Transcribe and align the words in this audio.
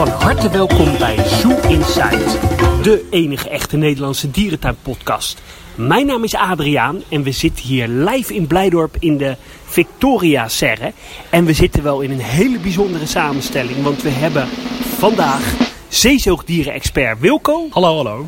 Van 0.00 0.08
harte 0.08 0.50
welkom 0.50 0.98
bij 0.98 1.24
Zoo 1.24 1.58
Inside, 1.68 2.38
de 2.82 3.06
enige 3.10 3.48
echte 3.48 3.76
Nederlandse 3.76 4.30
dierentuinpodcast. 4.30 5.42
Mijn 5.74 6.06
naam 6.06 6.24
is 6.24 6.34
Adriaan 6.34 7.02
en 7.08 7.22
we 7.22 7.30
zitten 7.30 7.64
hier 7.64 7.88
live 7.88 8.34
in 8.34 8.46
Blijdorp 8.46 8.96
in 8.98 9.16
de 9.16 9.36
Victoria 9.64 10.48
Serre. 10.48 10.92
En 11.30 11.44
we 11.44 11.52
zitten 11.52 11.82
wel 11.82 12.00
in 12.00 12.10
een 12.10 12.20
hele 12.20 12.58
bijzondere 12.58 13.06
samenstelling, 13.06 13.82
want 13.82 14.02
we 14.02 14.08
hebben 14.08 14.48
vandaag 14.98 15.54
zeezoogdieren-expert 15.88 17.20
Wilco. 17.20 17.66
Hallo, 17.70 17.96
hallo. 17.96 18.26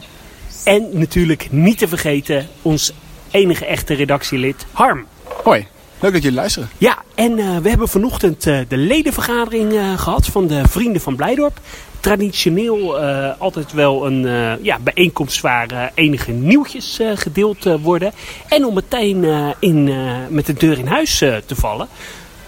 En 0.65 0.89
natuurlijk 0.93 1.49
niet 1.51 1.79
te 1.79 1.89
vergeten 1.89 2.49
ons 2.63 2.93
enige 3.31 3.67
echte 3.67 3.95
redactielid 3.95 4.67
Harm. 4.73 5.07
Hoi, 5.45 5.67
leuk 6.03 6.13
dat 6.13 6.23
jullie 6.23 6.39
luisteren. 6.39 6.69
Ja, 6.79 7.03
en 7.15 7.39
uh, 7.39 7.57
we 7.57 7.69
hebben 7.69 7.89
vanochtend 7.89 8.47
uh, 8.47 8.59
de 8.69 8.77
ledenvergadering 8.77 9.73
uh, 9.73 9.99
gehad 9.99 10.27
van 10.27 10.47
de 10.47 10.63
Vrienden 10.69 11.03
van 11.03 11.17
Blijdorp. 11.17 11.61
Traditioneel 12.01 12.99
altijd 13.39 13.73
wel 13.73 14.07
een 14.07 14.23
ja, 14.63 14.79
bijeenkomst 14.79 15.41
waar 15.41 15.93
enige 15.95 16.33
nieuwtjes 16.33 17.01
gedeeld 17.15 17.65
worden. 17.83 18.13
En 18.49 18.65
om 18.65 18.75
meteen 18.75 19.27
in, 19.59 19.91
met 20.29 20.47
de 20.47 20.53
deur 20.53 20.79
in 20.79 20.87
huis 20.87 21.19
te 21.19 21.55
vallen. 21.55 21.89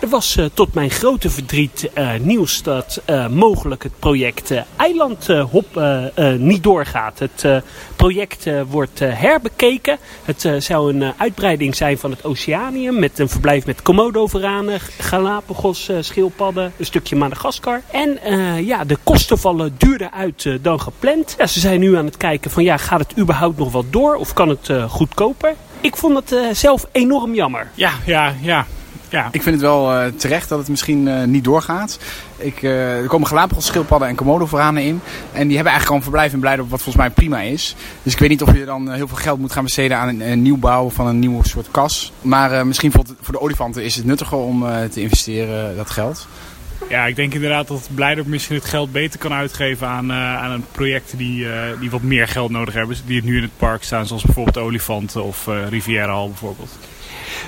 Er 0.05 0.11
was 0.11 0.37
uh, 0.37 0.45
tot 0.55 0.75
mijn 0.75 0.91
grote 0.91 1.31
verdriet 1.31 1.91
uh, 1.99 2.11
nieuws 2.21 2.63
dat 2.63 3.03
uh, 3.11 3.29
mogelijk 3.29 3.83
het 3.83 3.99
project 3.99 4.53
Eilandhop 4.77 5.81
niet 6.39 6.63
doorgaat. 6.63 7.19
Het 7.19 7.63
project 7.97 8.47
wordt 8.71 8.99
herbekeken. 8.99 9.99
Het 10.25 10.49
zou 10.59 10.95
een 10.95 11.13
uitbreiding 11.17 11.75
zijn 11.77 11.99
van 11.99 12.11
het 12.11 12.25
Oceanium 12.25 12.99
met 12.99 13.19
een 13.19 13.29
verblijf 13.29 13.67
met 13.67 13.83
Komodo-varanen, 13.83 14.81
Galapagos, 14.99 15.91
schildpadden, 16.01 16.73
een 16.77 16.85
stukje 16.85 17.17
Madagaskar. 17.17 17.83
En 17.91 18.19
ja, 18.65 18.85
de 18.85 18.97
kosten 19.03 19.39
vallen 19.39 19.75
duurder 19.79 20.11
uit 20.11 20.49
dan 20.63 20.81
gepland. 20.81 21.37
Ze 21.39 21.61
zijn 21.61 21.81
nu 21.81 21.97
aan 21.97 22.07
het 22.07 22.17
kijken 22.17 22.51
van 22.51 22.65
ja, 22.65 22.77
gaat 22.77 23.01
het 23.01 23.19
überhaupt 23.19 23.59
nog 23.59 23.73
wel 23.73 23.85
door 23.91 24.15
of 24.15 24.33
kan 24.33 24.49
het 24.49 24.71
goedkoper? 24.89 25.55
Ik 25.81 25.97
vond 25.97 26.31
het 26.31 26.57
zelf 26.57 26.87
enorm 26.93 27.35
jammer. 27.35 27.71
Ja, 27.75 27.93
ja, 28.07 28.35
ja. 28.41 28.67
Ja. 29.15 29.29
Ik 29.31 29.43
vind 29.43 29.55
het 29.55 29.65
wel 29.65 29.93
uh, 29.93 30.07
terecht 30.17 30.49
dat 30.49 30.59
het 30.59 30.69
misschien 30.69 31.07
uh, 31.07 31.25
niet 31.25 31.45
doorgaat. 31.45 31.99
Ik, 32.37 32.63
uh, 32.63 33.01
er 33.01 33.07
komen 33.07 33.27
Galapagos 33.27 33.67
schildpadden 33.67 34.09
en 34.09 34.15
komodo-varanen 34.15 34.83
in. 34.83 35.01
En 35.33 35.47
die 35.47 35.55
hebben 35.55 35.73
eigenlijk 35.73 35.89
al 35.89 35.97
een 35.97 36.03
verblijf 36.03 36.33
in 36.33 36.41
Blijdorp 36.41 36.71
wat 36.71 36.83
volgens 36.83 37.05
mij 37.05 37.15
prima 37.15 37.41
is. 37.41 37.75
Dus 38.03 38.13
ik 38.13 38.19
weet 38.19 38.29
niet 38.29 38.43
of 38.43 38.55
je 38.55 38.65
dan 38.65 38.91
heel 38.93 39.09
veel 39.09 39.17
geld 39.17 39.39
moet 39.39 39.53
gaan 39.53 39.65
besteden 39.65 39.97
aan 39.97 40.09
een, 40.09 40.31
een 40.31 40.43
nieuwbouw 40.43 40.91
van 40.91 41.07
een 41.07 41.19
nieuwe 41.19 41.49
soort 41.49 41.69
kas. 41.71 42.13
Maar 42.21 42.67
misschien 42.67 42.93
voor, 42.93 43.05
voor, 43.21 43.35
de 43.35 43.41
olifanten 43.41 43.85
is 43.85 43.97
het 43.97 44.05
nuttiger 44.05 44.39
om 44.39 44.67
te 44.91 45.01
investeren, 45.01 45.77
dat 45.77 45.91
geld. 45.91 46.27
Ja, 46.89 47.07
ik 47.07 47.17
denk 47.17 47.35
inderdaad 47.35 47.69
dat 47.69 47.89
Blijdorp 47.95 48.27
misschien 48.27 48.57
het 48.57 48.65
geld 48.65 48.93
beter 48.93 49.19
kan 49.19 49.33
uitgeven 49.33 49.87
aan, 49.87 50.11
uh, 50.11 50.43
aan 50.43 50.65
projecten 50.73 51.19
die, 51.19 51.45
uh, 51.45 51.53
die 51.81 51.91
wat 51.91 52.03
meer 52.03 52.29
geld 52.29 52.51
nodig 52.51 52.75
hebben. 52.75 52.97
Die 53.07 53.17
het 53.17 53.25
nu 53.25 53.37
in 53.37 53.43
het 53.43 53.57
park 53.57 53.83
staan, 53.83 54.07
zoals 54.07 54.23
bijvoorbeeld 54.23 54.55
de 54.55 54.63
olifanten 54.63 55.25
of 55.25 55.47
uh, 55.47 55.69
Riviera 55.69 56.13
Hall 56.13 56.27
bijvoorbeeld. 56.27 56.79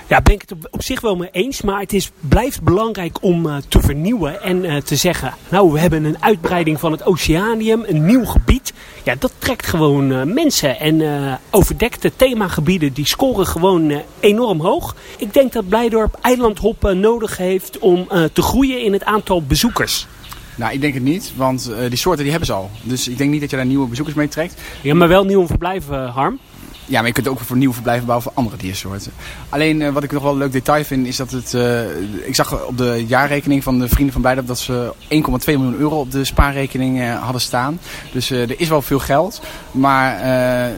Ja, 0.08 0.20
ben 0.20 0.34
ik 0.34 0.40
het 0.40 0.52
op, 0.52 0.68
op, 0.70 0.82
zich 0.82 1.00
wel 1.00 1.16
mee 1.16 1.28
eens. 1.32 1.62
Maar 1.62 1.80
het 1.80 1.92
is, 1.92 2.10
blijft 2.20 2.62
belangrijk 2.62 3.22
om 3.22 3.46
uh, 3.46 3.56
te 3.68 3.80
vernieuwen 3.80 4.42
en 4.42 4.64
uh, 4.64 4.76
te 4.76 4.96
zeggen... 4.96 5.34
Nou, 5.48 5.72
we 5.72 5.78
hebben 5.78 6.04
een 6.04 6.22
uitbreiding 6.22 6.80
van 6.80 6.92
het 6.92 7.04
Oceanium, 7.04 7.84
een 7.86 8.06
nieuw 8.06 8.24
gebied. 8.24 8.72
Ja, 9.02 9.14
dat 9.18 9.32
trekt 9.38 9.66
gewoon 9.66 10.10
uh, 10.10 10.22
mensen. 10.22 10.78
En 10.78 11.38
overdekte 11.50 12.12
themagebieden, 12.16 12.92
die 12.92 13.06
scoren 13.06 13.46
gewoon 13.46 14.02
enorm 14.20 14.60
hoog. 14.60 14.96
Ik 15.18 15.34
denk 15.34 15.52
dat 15.52 15.68
Blijdorp 15.68 16.18
eilandhoppen 16.20 17.00
nodig 17.00 17.36
heeft 17.36 17.78
om 17.78 18.08
te 18.32 18.42
groeien 18.42 18.82
in 18.82 18.92
het 18.92 19.04
aantal 19.04 19.42
bezoekers. 19.42 20.06
Nou, 20.54 20.72
ik 20.72 20.81
denk 20.81 20.94
het 20.94 21.02
niet, 21.02 21.32
want 21.36 21.70
die 21.88 21.98
soorten 21.98 22.22
die 22.22 22.31
hebben 22.31 22.48
ze 22.48 22.54
al. 22.54 22.70
Dus 22.82 23.08
ik 23.08 23.19
denk 23.19 23.31
niet 23.31 23.41
dat 23.41 23.50
je 23.50 23.56
daar 23.56 23.66
nieuwe 23.66 23.88
bezoekers 23.88 24.16
mee 24.16 24.28
trekt. 24.28 24.60
Ja, 24.82 24.94
maar 24.94 25.08
wel 25.08 25.25
nieuwe 25.25 25.47
verblijven, 25.47 26.08
Harm. 26.08 26.38
Ja, 26.86 26.98
maar 26.98 27.06
je 27.06 27.12
kunt 27.12 27.28
ook 27.28 27.41
voor 27.41 27.56
nieuwe 27.56 27.74
verblijven 27.74 28.06
bouwen 28.06 28.28
voor 28.28 28.36
andere 28.36 28.56
diersoorten. 28.56 29.12
Alleen 29.48 29.80
uh, 29.80 29.92
wat 29.92 30.02
ik 30.02 30.12
nog 30.12 30.22
wel 30.22 30.32
een 30.32 30.38
leuk 30.38 30.52
detail 30.52 30.84
vind 30.84 31.06
is 31.06 31.16
dat 31.16 31.30
het... 31.30 31.52
Uh, 31.52 32.26
ik 32.26 32.34
zag 32.34 32.66
op 32.66 32.78
de 32.78 33.04
jaarrekening 33.06 33.62
van 33.62 33.78
de 33.78 33.88
Vrienden 33.88 34.12
van 34.12 34.22
Blijdorp 34.22 34.47
dat 34.47 34.58
ze 34.58 34.92
1,2 35.02 35.08
miljoen 35.46 35.76
euro 35.76 36.00
op 36.00 36.10
de 36.10 36.25
spaarrekening 36.25 36.98
uh, 36.98 37.22
hadden 37.22 37.41
staan. 37.41 37.78
Dus 38.12 38.30
er 38.30 38.60
is 38.60 38.69
wel 38.69 38.82
veel 38.82 38.98
geld. 38.98 39.41
Maar 39.70 40.26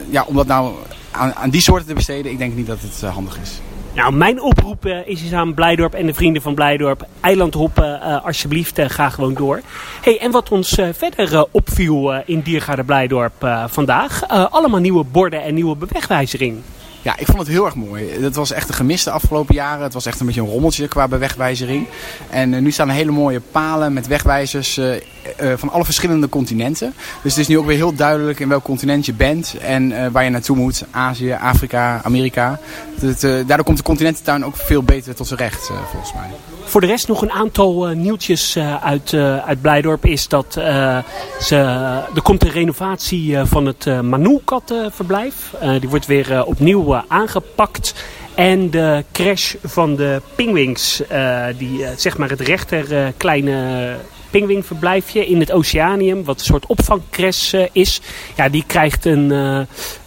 ja, 0.09 0.23
om 0.25 0.35
dat 0.35 0.47
nou 0.47 0.73
aan, 1.11 1.35
aan, 1.35 1.49
die 1.49 1.61
soorten 1.61 1.87
te 1.87 1.93
besteden, 1.93 2.31
ik 2.31 2.37
denk 2.37 2.55
niet 2.55 2.67
dat 2.67 2.79
het 2.81 3.01
handig 3.01 3.39
is. 3.41 3.59
Nou, 3.93 4.13
mijn 4.13 4.41
oproep 4.41 4.85
uh, 4.85 5.07
is 5.07 5.21
eens 5.21 5.33
aan 5.33 5.53
Blijdorp 5.53 5.93
en 5.93 6.05
de 6.05 6.13
vrienden 6.13 6.41
van 6.41 6.55
Blijdorp. 6.55 7.07
Eilandhoppen, 7.21 7.99
uh, 8.03 8.25
alsjeblieft, 8.25 8.79
uh, 8.79 8.85
ga 8.89 9.09
gewoon 9.09 9.33
door. 9.33 9.61
Hey, 10.01 10.19
en 10.19 10.31
wat 10.31 10.49
ons 10.49 10.81
verder 10.91 11.45
opviel 11.51 12.13
in 12.25 12.41
Diergaarde 12.41 12.83
Blijdorp 12.83 13.65
vandaag. 13.67 14.27
allemaal 14.27 14.79
nieuwe 14.79 15.03
borden 15.03 15.43
en 15.43 15.53
nieuwe 15.53 15.75
bewegwijzering. 15.75 16.61
Ja, 17.01 17.17
ik 17.17 17.25
vond 17.25 17.37
het 17.37 17.47
heel 17.47 17.65
erg 17.65 17.75
mooi. 17.75 18.09
Het 18.21 18.35
was 18.35 18.51
echt 18.51 18.69
een 18.69 18.75
gemiste 18.75 19.11
afgelopen 19.11 19.55
jaren. 19.55 19.83
Het 19.83 19.93
was 19.93 20.05
echt 20.05 20.19
een 20.19 20.25
beetje 20.25 20.41
een 20.41 20.47
rommeltje 20.47 20.87
qua 20.87 21.07
bewegwijzering. 21.07 21.87
En 22.29 22.53
uh, 22.53 22.61
nu 22.61 22.71
staan 22.71 22.89
hele 22.89 23.11
mooie 23.11 23.41
palen 23.51 23.93
met 23.93 24.07
wegwijzers 24.07 24.77
uh, 24.77 24.93
uh, 24.93 24.99
van 25.55 25.69
alle 25.69 25.85
verschillende 25.85 26.29
continenten. 26.29 26.93
Dus 27.23 27.31
het 27.31 27.41
is 27.41 27.47
nu 27.47 27.57
ook 27.57 27.65
weer 27.65 27.75
heel 27.75 27.95
duidelijk 27.95 28.39
in 28.39 28.49
welk 28.49 28.63
continent 28.63 29.05
je 29.05 29.13
bent 29.13 29.55
en 29.61 30.11
waar 30.11 30.23
je 30.23 30.29
naartoe 30.29 30.57
moet. 30.57 30.83
Azië, 30.91 31.31
Afrika, 31.31 32.01
Amerika. 32.03 32.59
Daardoor 33.21 33.63
komt 33.63 33.77
de 33.77 33.83
continententuin 33.83 34.45
ook 34.45 34.55
veel 34.55 34.83
beter 34.83 35.15
tot 35.15 35.27
zijn 35.27 35.39
recht, 35.39 35.71
volgens 35.91 36.13
mij. 36.13 36.29
Voor 36.69 36.81
de 36.81 36.87
rest 36.87 37.07
nog 37.07 37.21
een 37.21 37.31
aantal 37.31 37.89
uh, 37.89 37.95
nieuwtjes 37.95 38.55
uh, 38.55 38.83
uit, 38.83 39.11
uh, 39.11 39.37
uit 39.37 39.61
Blijdorp 39.61 40.05
is 40.05 40.27
dat 40.27 40.45
ze, 41.39 41.55
er 42.15 42.21
komt 42.23 42.43
een 42.43 42.51
renovatie 42.51 43.37
van 43.37 43.65
het 43.65 43.85
uh, 43.85 43.99
Manoe-kattenverblijf. 43.99 45.53
die 45.79 45.89
wordt 45.89 46.05
weer 46.05 46.45
opnieuw 46.45 46.88
aangepakt. 47.07 47.93
En 48.35 48.69
de 48.69 49.03
crash 49.11 49.55
van 49.63 49.95
de 49.95 50.21
pingwings, 50.35 51.01
die 51.57 51.85
zeg 51.95 52.17
maar 52.17 52.29
het 52.29 52.39
rechter 52.39 53.13
kleine 53.17 53.95
pingwingverblijfje 54.29 55.25
in 55.25 55.39
het 55.39 55.51
Oceanium, 55.51 56.23
wat 56.23 56.39
een 56.39 56.45
soort 56.45 56.65
opvangcres 56.65 57.53
uh, 57.53 57.65
is. 57.71 58.01
Ja, 58.35 58.49
die 58.49 58.63
krijgt 58.67 59.05
een, 59.05 59.31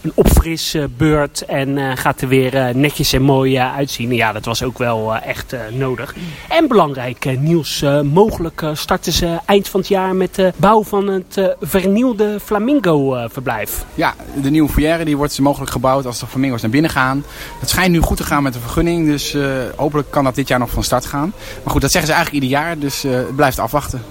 een 0.03 0.11
opfrisbeurt 0.15 1.43
uh, 1.49 1.55
en 1.55 1.97
gaat 1.97 2.21
er 2.21 2.27
weer 2.27 2.75
netjes 2.75 3.13
en 3.13 3.21
mooi 3.21 3.57
uitzien. 3.57 4.13
Ja, 4.13 4.31
dat 4.31 4.45
was 4.45 4.63
ook 4.63 4.77
wel 4.77 5.15
echt 5.15 5.55
nodig. 5.71 6.15
En 6.49 6.67
belangrijk 6.67 7.39
nieuws, 7.39 7.83
mogelijk 8.03 8.63
starten 8.73 9.13
ze 9.13 9.39
eind 9.45 9.67
van 9.67 9.79
het 9.79 9.89
jaar 9.89 10.15
met 10.15 10.35
de 10.35 10.53
bouw 10.55 10.83
van 10.83 11.07
het 11.07 11.55
vernieuwde 11.61 12.39
Flamingo-verblijf. 12.43 13.85
Ja, 13.95 14.15
de 14.41 14.49
nieuwe 14.49 14.69
foyer 14.69 15.05
die 15.05 15.17
wordt 15.17 15.39
mogelijk 15.39 15.71
gebouwd 15.71 16.05
als 16.05 16.19
de 16.19 16.27
flamingo's 16.27 16.61
naar 16.61 16.71
binnen 16.71 16.91
gaan. 16.91 17.23
Het 17.59 17.69
schijnt 17.69 17.91
nu 17.91 17.99
goed 17.99 18.17
te 18.17 18.23
gaan 18.23 18.43
met 18.43 18.53
de 18.53 18.59
vergunning, 18.59 19.07
dus 19.07 19.35
hopelijk 19.75 20.11
kan 20.11 20.23
dat 20.23 20.35
dit 20.35 20.47
jaar 20.47 20.59
nog 20.59 20.69
van 20.69 20.83
start 20.83 21.05
gaan. 21.05 21.33
Maar 21.63 21.71
goed, 21.73 21.81
dat 21.81 21.91
zeggen 21.91 22.09
ze 22.09 22.15
eigenlijk 22.15 22.43
ieder 22.43 22.59
jaar, 22.59 22.79
dus 22.79 23.01
het 23.01 23.35
blijft 23.35 23.59
afwachten. 23.59 24.01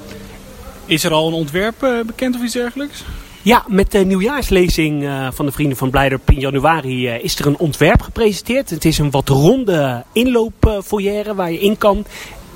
Is 0.87 1.05
er 1.05 1.13
al 1.13 1.29
een 1.29 1.35
ontwerp 1.35 1.83
uh, 1.83 2.01
bekend 2.07 2.35
of 2.35 2.43
iets 2.43 2.53
dergelijks? 2.53 3.05
Ja, 3.45 3.65
met 3.69 3.91
de 3.91 3.99
nieuwjaarslezing 3.99 5.03
uh, 5.03 5.29
van 5.33 5.47
de 5.47 5.53
Vrienden 5.53 5.77
van 5.77 5.91
Blijdorp 5.91 6.31
in 6.31 6.41
januari 6.41 7.09
uh, 7.09 7.25
is 7.25 7.39
er 7.39 7.47
een 7.47 7.59
ontwerp 7.59 8.03
gepresenteerd. 8.03 8.71
Het 8.71 8.85
is 8.85 8.99
een 8.99 9.11
wat 9.11 9.29
ronde 9.29 10.05
inloopfoyer 10.13 11.35
waar 11.35 11.53
je 11.53 11.61
in 11.61 11.79
kan. 11.79 12.05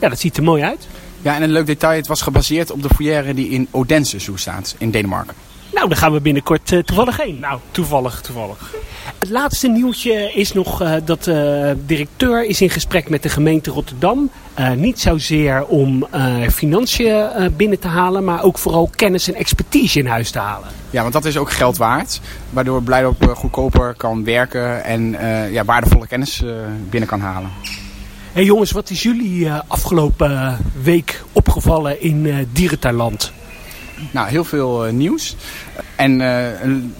Ja, 0.01 0.09
dat 0.09 0.21
ziet 0.21 0.37
er 0.37 0.43
mooi 0.43 0.63
uit. 0.63 0.89
Ja, 1.23 1.35
en 1.35 1.43
een 1.43 1.53
leuk 1.53 1.67
detail, 1.67 1.97
het 1.97 2.07
was 2.07 2.23
gebaseerd 2.23 2.71
op 2.71 2.83
de 2.83 2.89
foyer 2.95 3.35
die 3.35 3.49
in 3.49 3.69
Odense 3.71 4.19
staat, 4.35 4.75
in 4.79 4.91
Denemarken. 4.91 5.35
Nou, 5.77 5.89
daar 5.89 5.99
gaan 5.99 6.13
we 6.13 6.21
binnenkort 6.21 6.71
uh, 6.71 6.83
toevallig 6.83 7.17
heen. 7.17 7.39
Nou, 7.41 7.59
toevallig, 7.71 8.21
toevallig. 8.21 8.75
Het 9.19 9.31
laatste 9.31 9.69
nieuwtje 9.69 10.33
is 10.35 10.53
nog 10.53 10.83
uh, 10.83 10.95
dat 11.05 11.25
de 11.25 11.75
uh, 11.77 11.83
directeur 11.87 12.45
is 12.45 12.61
in 12.61 12.71
gesprek 12.71 13.09
met 13.09 13.23
de 13.23 13.29
gemeente 13.29 13.71
Rotterdam. 13.71 14.31
Uh, 14.59 14.71
niet 14.71 15.01
zozeer 15.01 15.67
om 15.67 16.07
financiën 16.51 17.29
binnen 17.57 17.79
te 17.79 17.89
halen, 17.89 18.25
maar 18.25 18.43
ook 18.43 18.59
vooral 18.59 18.91
kennis 18.95 19.29
en 19.29 19.35
expertise 19.35 19.99
in 19.99 20.07
huis 20.07 20.31
te 20.31 20.39
halen. 20.39 20.69
Ja, 20.91 21.01
want 21.01 21.13
dat 21.13 21.25
is 21.25 21.37
ook 21.37 21.51
geld 21.51 21.77
waard. 21.77 22.21
Waardoor 22.51 22.83
Blijdorp 22.83 23.33
goedkoper 23.37 23.95
kan 23.95 24.25
werken 24.25 24.85
en 24.85 25.17
ja, 25.51 25.65
waardevolle 25.65 26.07
kennis 26.07 26.43
binnen 26.91 27.09
kan 27.09 27.21
halen. 27.21 27.51
Hey 28.33 28.45
jongens, 28.45 28.71
wat 28.71 28.91
is 28.91 29.03
jullie 29.03 29.51
afgelopen 29.53 30.59
week 30.83 31.23
opgevallen 31.33 32.01
in 32.01 32.49
dierentuinland? 32.53 33.33
Nou, 34.11 34.29
heel 34.29 34.45
veel 34.45 34.87
uh, 34.87 34.93
nieuws. 34.93 35.37
En 35.97 36.21
uh, 36.21 36.47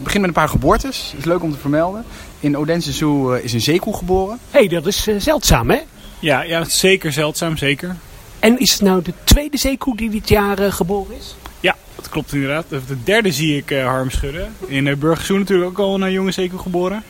begin 0.03 0.21
met 0.21 0.29
een 0.29 0.37
paar 0.37 0.49
geboortes. 0.49 1.09
Dat 1.11 1.19
is 1.19 1.25
leuk 1.25 1.43
om 1.43 1.53
te 1.53 1.59
vermelden. 1.59 2.05
In 2.41 2.57
Odense 2.57 2.93
Zoo 2.93 3.35
uh, 3.35 3.45
is 3.45 3.53
een 3.53 3.61
zeekoe 3.61 3.97
geboren. 3.97 4.39
Hé, 4.51 4.59
hey, 4.59 4.69
dat 4.69 4.87
is 4.87 5.07
zeldzaam 5.19 5.71
hè? 5.71 5.79
Ja, 6.19 6.43
ja, 6.43 6.65
zeker 6.65 7.13
zeldzaam, 7.13 7.57
zeker. 7.57 7.97
En 8.39 8.59
is 8.59 8.73
het 8.73 8.83
nou 8.83 9.03
de 9.03 9.13
tweede 9.25 9.57
zeekoe 9.57 9.97
die 9.97 10.11
dit 10.11 10.29
jaar 10.29 10.73
geboren 10.73 11.17
is? 11.17 11.37
Ja, 11.61 11.77
dat 11.95 12.09
klopt 12.09 12.33
inderdaad. 12.33 12.69
De 12.69 13.03
derde 13.05 13.33
zie 13.33 13.57
ik 13.57 13.71
Harm 13.71 14.11
schudden. 14.11 14.55
In 14.67 14.87
uh, 14.87 14.97
Burgersoe 14.97 15.39
natuurlijk 15.39 15.71
ook 15.71 15.79
al 15.79 16.03
een 16.03 16.13
jonge 16.13 16.31
zeekoe 16.31 16.59
geboren. 16.59 17.03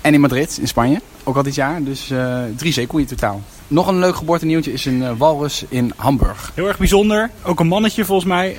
En 0.00 0.14
in 0.14 0.20
Madrid, 0.20 0.58
in 0.60 0.68
Spanje. 0.68 1.00
ook 1.24 1.36
al 1.36 1.42
dit 1.42 1.54
jaar. 1.54 1.82
Dus 1.82 2.10
uh, 2.10 2.42
drie 2.56 2.72
zeekoeien 2.72 3.06
totaal. 3.06 3.42
Nog 3.72 3.86
een 3.86 3.98
leuk 3.98 4.16
geboortenieuwtje 4.16 4.72
is 4.72 4.84
een 4.84 5.00
uh, 5.00 5.10
walrus 5.16 5.64
in 5.68 5.92
Hamburg. 5.96 6.52
Heel 6.54 6.68
erg 6.68 6.78
bijzonder. 6.78 7.30
Ook 7.42 7.60
een 7.60 7.66
mannetje 7.66 8.04
volgens 8.04 8.28
mij, 8.28 8.56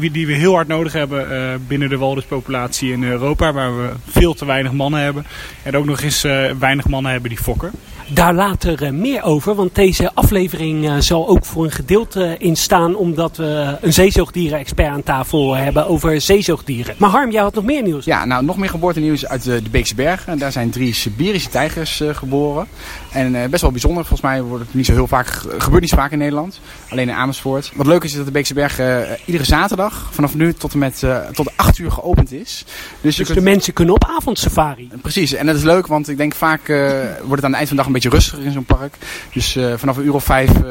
uh, 0.00 0.12
die 0.12 0.26
we 0.26 0.32
heel 0.32 0.54
hard 0.54 0.68
nodig 0.68 0.92
hebben 0.92 1.62
binnen 1.66 1.88
de 1.88 1.98
walruspopulatie 1.98 2.92
in 2.92 3.04
Europa. 3.04 3.52
Waar 3.52 3.76
we 3.76 3.90
veel 4.08 4.34
te 4.34 4.44
weinig 4.44 4.72
mannen 4.72 5.00
hebben. 5.00 5.26
En 5.62 5.76
ook 5.76 5.84
nog 5.84 6.00
eens 6.00 6.22
weinig 6.58 6.88
mannen 6.88 7.12
hebben 7.12 7.30
die 7.30 7.38
fokken. 7.38 7.70
Daar 8.12 8.34
later 8.34 8.82
uh, 8.82 8.90
meer 8.90 9.22
over, 9.22 9.54
want 9.54 9.74
deze 9.74 10.14
aflevering 10.14 10.84
uh, 10.84 10.96
zal 10.98 11.28
ook 11.28 11.44
voor 11.44 11.64
een 11.64 11.70
gedeelte 11.70 12.36
in 12.38 12.56
staan 12.56 12.94
omdat 12.96 13.36
we 13.36 13.76
een 13.80 13.92
zeezoogdieren-expert 13.92 14.88
aan 14.88 15.02
tafel 15.02 15.56
hebben 15.56 15.86
over 15.86 16.20
zeezoogdieren. 16.20 16.94
Maar 16.98 17.10
Harm, 17.10 17.30
jij 17.30 17.42
had 17.42 17.54
nog 17.54 17.64
meer 17.64 17.82
nieuws? 17.82 18.04
Ja, 18.04 18.24
nou 18.24 18.44
nog 18.44 18.56
meer 18.56 18.68
geboortenieuws 18.68 19.26
uit 19.26 19.42
de, 19.42 19.62
de 19.62 19.70
Beekse 19.70 19.94
Bergen. 19.94 20.38
Daar 20.38 20.52
zijn 20.52 20.70
drie 20.70 20.94
Siberische 20.94 21.48
tijgers 21.48 22.02
geboren. 22.12 22.66
En 23.12 23.50
best 23.50 23.62
wel 23.62 23.70
bijzonder, 23.70 24.04
volgens 24.04 24.30
mij 24.30 24.42
wordt 24.42 24.64
het 24.64 24.74
niet 24.74 24.86
zo 24.86 24.92
heel 24.92 25.06
vaak, 25.06 25.26
gebeurt 25.58 25.80
niet 25.80 25.90
zo 25.90 25.96
vaak 25.96 26.12
in 26.12 26.18
Nederland. 26.18 26.60
Alleen 26.88 27.08
in 27.08 27.14
Amersfoort. 27.14 27.72
Wat 27.74 27.86
leuk 27.86 28.04
is, 28.04 28.10
is 28.10 28.16
dat 28.16 28.26
de 28.26 28.32
Beekse 28.32 28.54
Bergen 28.54 29.18
iedere 29.24 29.44
zaterdag 29.44 30.08
vanaf 30.10 30.34
nu 30.34 30.52
tot 30.52 30.72
en 30.72 30.78
met 30.78 31.04
tot 31.32 31.56
8 31.56 31.78
uur 31.78 31.90
geopend 31.90 32.32
is. 32.32 32.64
Dus, 33.00 33.16
dus 33.16 33.26
kunt... 33.26 33.38
de 33.38 33.44
mensen 33.44 33.72
kunnen 33.72 33.94
op 33.94 34.04
avondsafari? 34.04 34.90
Precies, 35.02 35.32
en 35.32 35.46
dat 35.46 35.56
is 35.56 35.62
leuk, 35.62 35.86
want 35.86 36.08
ik 36.08 36.16
denk 36.16 36.34
vaak 36.34 36.66
wordt 36.66 37.30
het 37.30 37.44
aan 37.44 37.50
het 37.50 37.54
eind 37.54 37.68
van 37.68 37.76
de 37.76 37.76
dag 37.76 37.86
een 37.86 37.92
beetje 37.92 37.99
rustiger 38.08 38.44
in 38.44 38.52
zo'n 38.52 38.64
park. 38.64 38.94
Dus 39.32 39.56
uh, 39.56 39.72
vanaf 39.76 39.96
een 39.96 40.04
uur 40.04 40.14
of 40.14 40.24
vijf, 40.24 40.50
uh, 40.50 40.64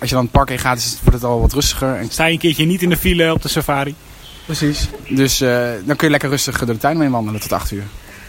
als 0.00 0.08
je 0.08 0.14
dan 0.14 0.22
het 0.24 0.32
park 0.32 0.50
in 0.50 0.58
gaat, 0.58 0.78
is, 0.78 0.98
wordt 1.02 1.20
het 1.20 1.30
al 1.30 1.40
wat 1.40 1.52
rustiger. 1.52 1.94
En... 1.94 2.10
Sta 2.10 2.24
je 2.24 2.32
een 2.32 2.38
keertje 2.38 2.64
niet 2.64 2.82
in 2.82 2.88
de 2.88 2.96
file 2.96 3.32
op 3.32 3.42
de 3.42 3.48
safari? 3.48 3.94
Precies. 4.44 4.88
Dus 5.08 5.40
uh, 5.40 5.68
dan 5.84 5.96
kun 5.96 6.06
je 6.06 6.10
lekker 6.10 6.28
rustig 6.28 6.58
door 6.58 6.74
de 6.74 6.80
tuin 6.80 6.96
mee 6.96 7.08
wandelen 7.08 7.40
tot 7.40 7.52
acht 7.52 7.70
uur. 7.70 7.84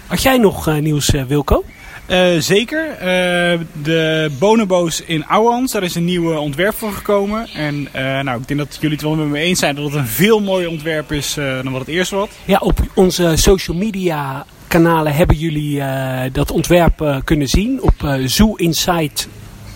Had 0.07 0.21
jij 0.21 0.37
nog 0.37 0.79
nieuws, 0.79 1.09
Wilco? 1.27 1.63
Uh, 2.09 2.39
zeker. 2.39 2.89
Uh, 2.89 3.59
de 3.81 4.31
bonobo's 4.39 5.01
in 5.05 5.25
Ouwans, 5.25 5.71
daar 5.71 5.83
is 5.83 5.95
een 5.95 6.05
nieuwe 6.05 6.39
ontwerp 6.39 6.75
voor 6.75 6.93
gekomen. 6.93 7.47
En 7.47 7.87
uh, 7.95 8.19
nou, 8.19 8.41
ik 8.41 8.47
denk 8.47 8.59
dat 8.59 8.77
jullie 8.79 8.95
het 8.95 9.05
wel 9.05 9.15
met 9.15 9.27
me 9.27 9.39
eens 9.39 9.59
zijn 9.59 9.75
dat 9.75 9.85
het 9.85 9.93
een 9.93 10.07
veel 10.07 10.39
mooier 10.39 10.69
ontwerp 10.69 11.11
is 11.11 11.33
dan 11.33 11.71
wat 11.71 11.79
het 11.79 11.89
eerst 11.89 12.11
was. 12.11 12.29
Ja, 12.45 12.57
op 12.57 12.79
onze 12.93 13.33
social 13.35 13.77
media 13.77 14.45
kanalen 14.69 15.15
hebben 15.15 15.37
jullie 15.37 15.75
uh, 15.75 16.21
dat 16.31 16.51
ontwerp 16.51 17.01
uh, 17.01 17.17
kunnen 17.23 17.47
zien 17.47 17.81
op 17.81 17.93
uh, 18.03 18.13
Zoo 18.25 18.53
Insight 18.55 19.27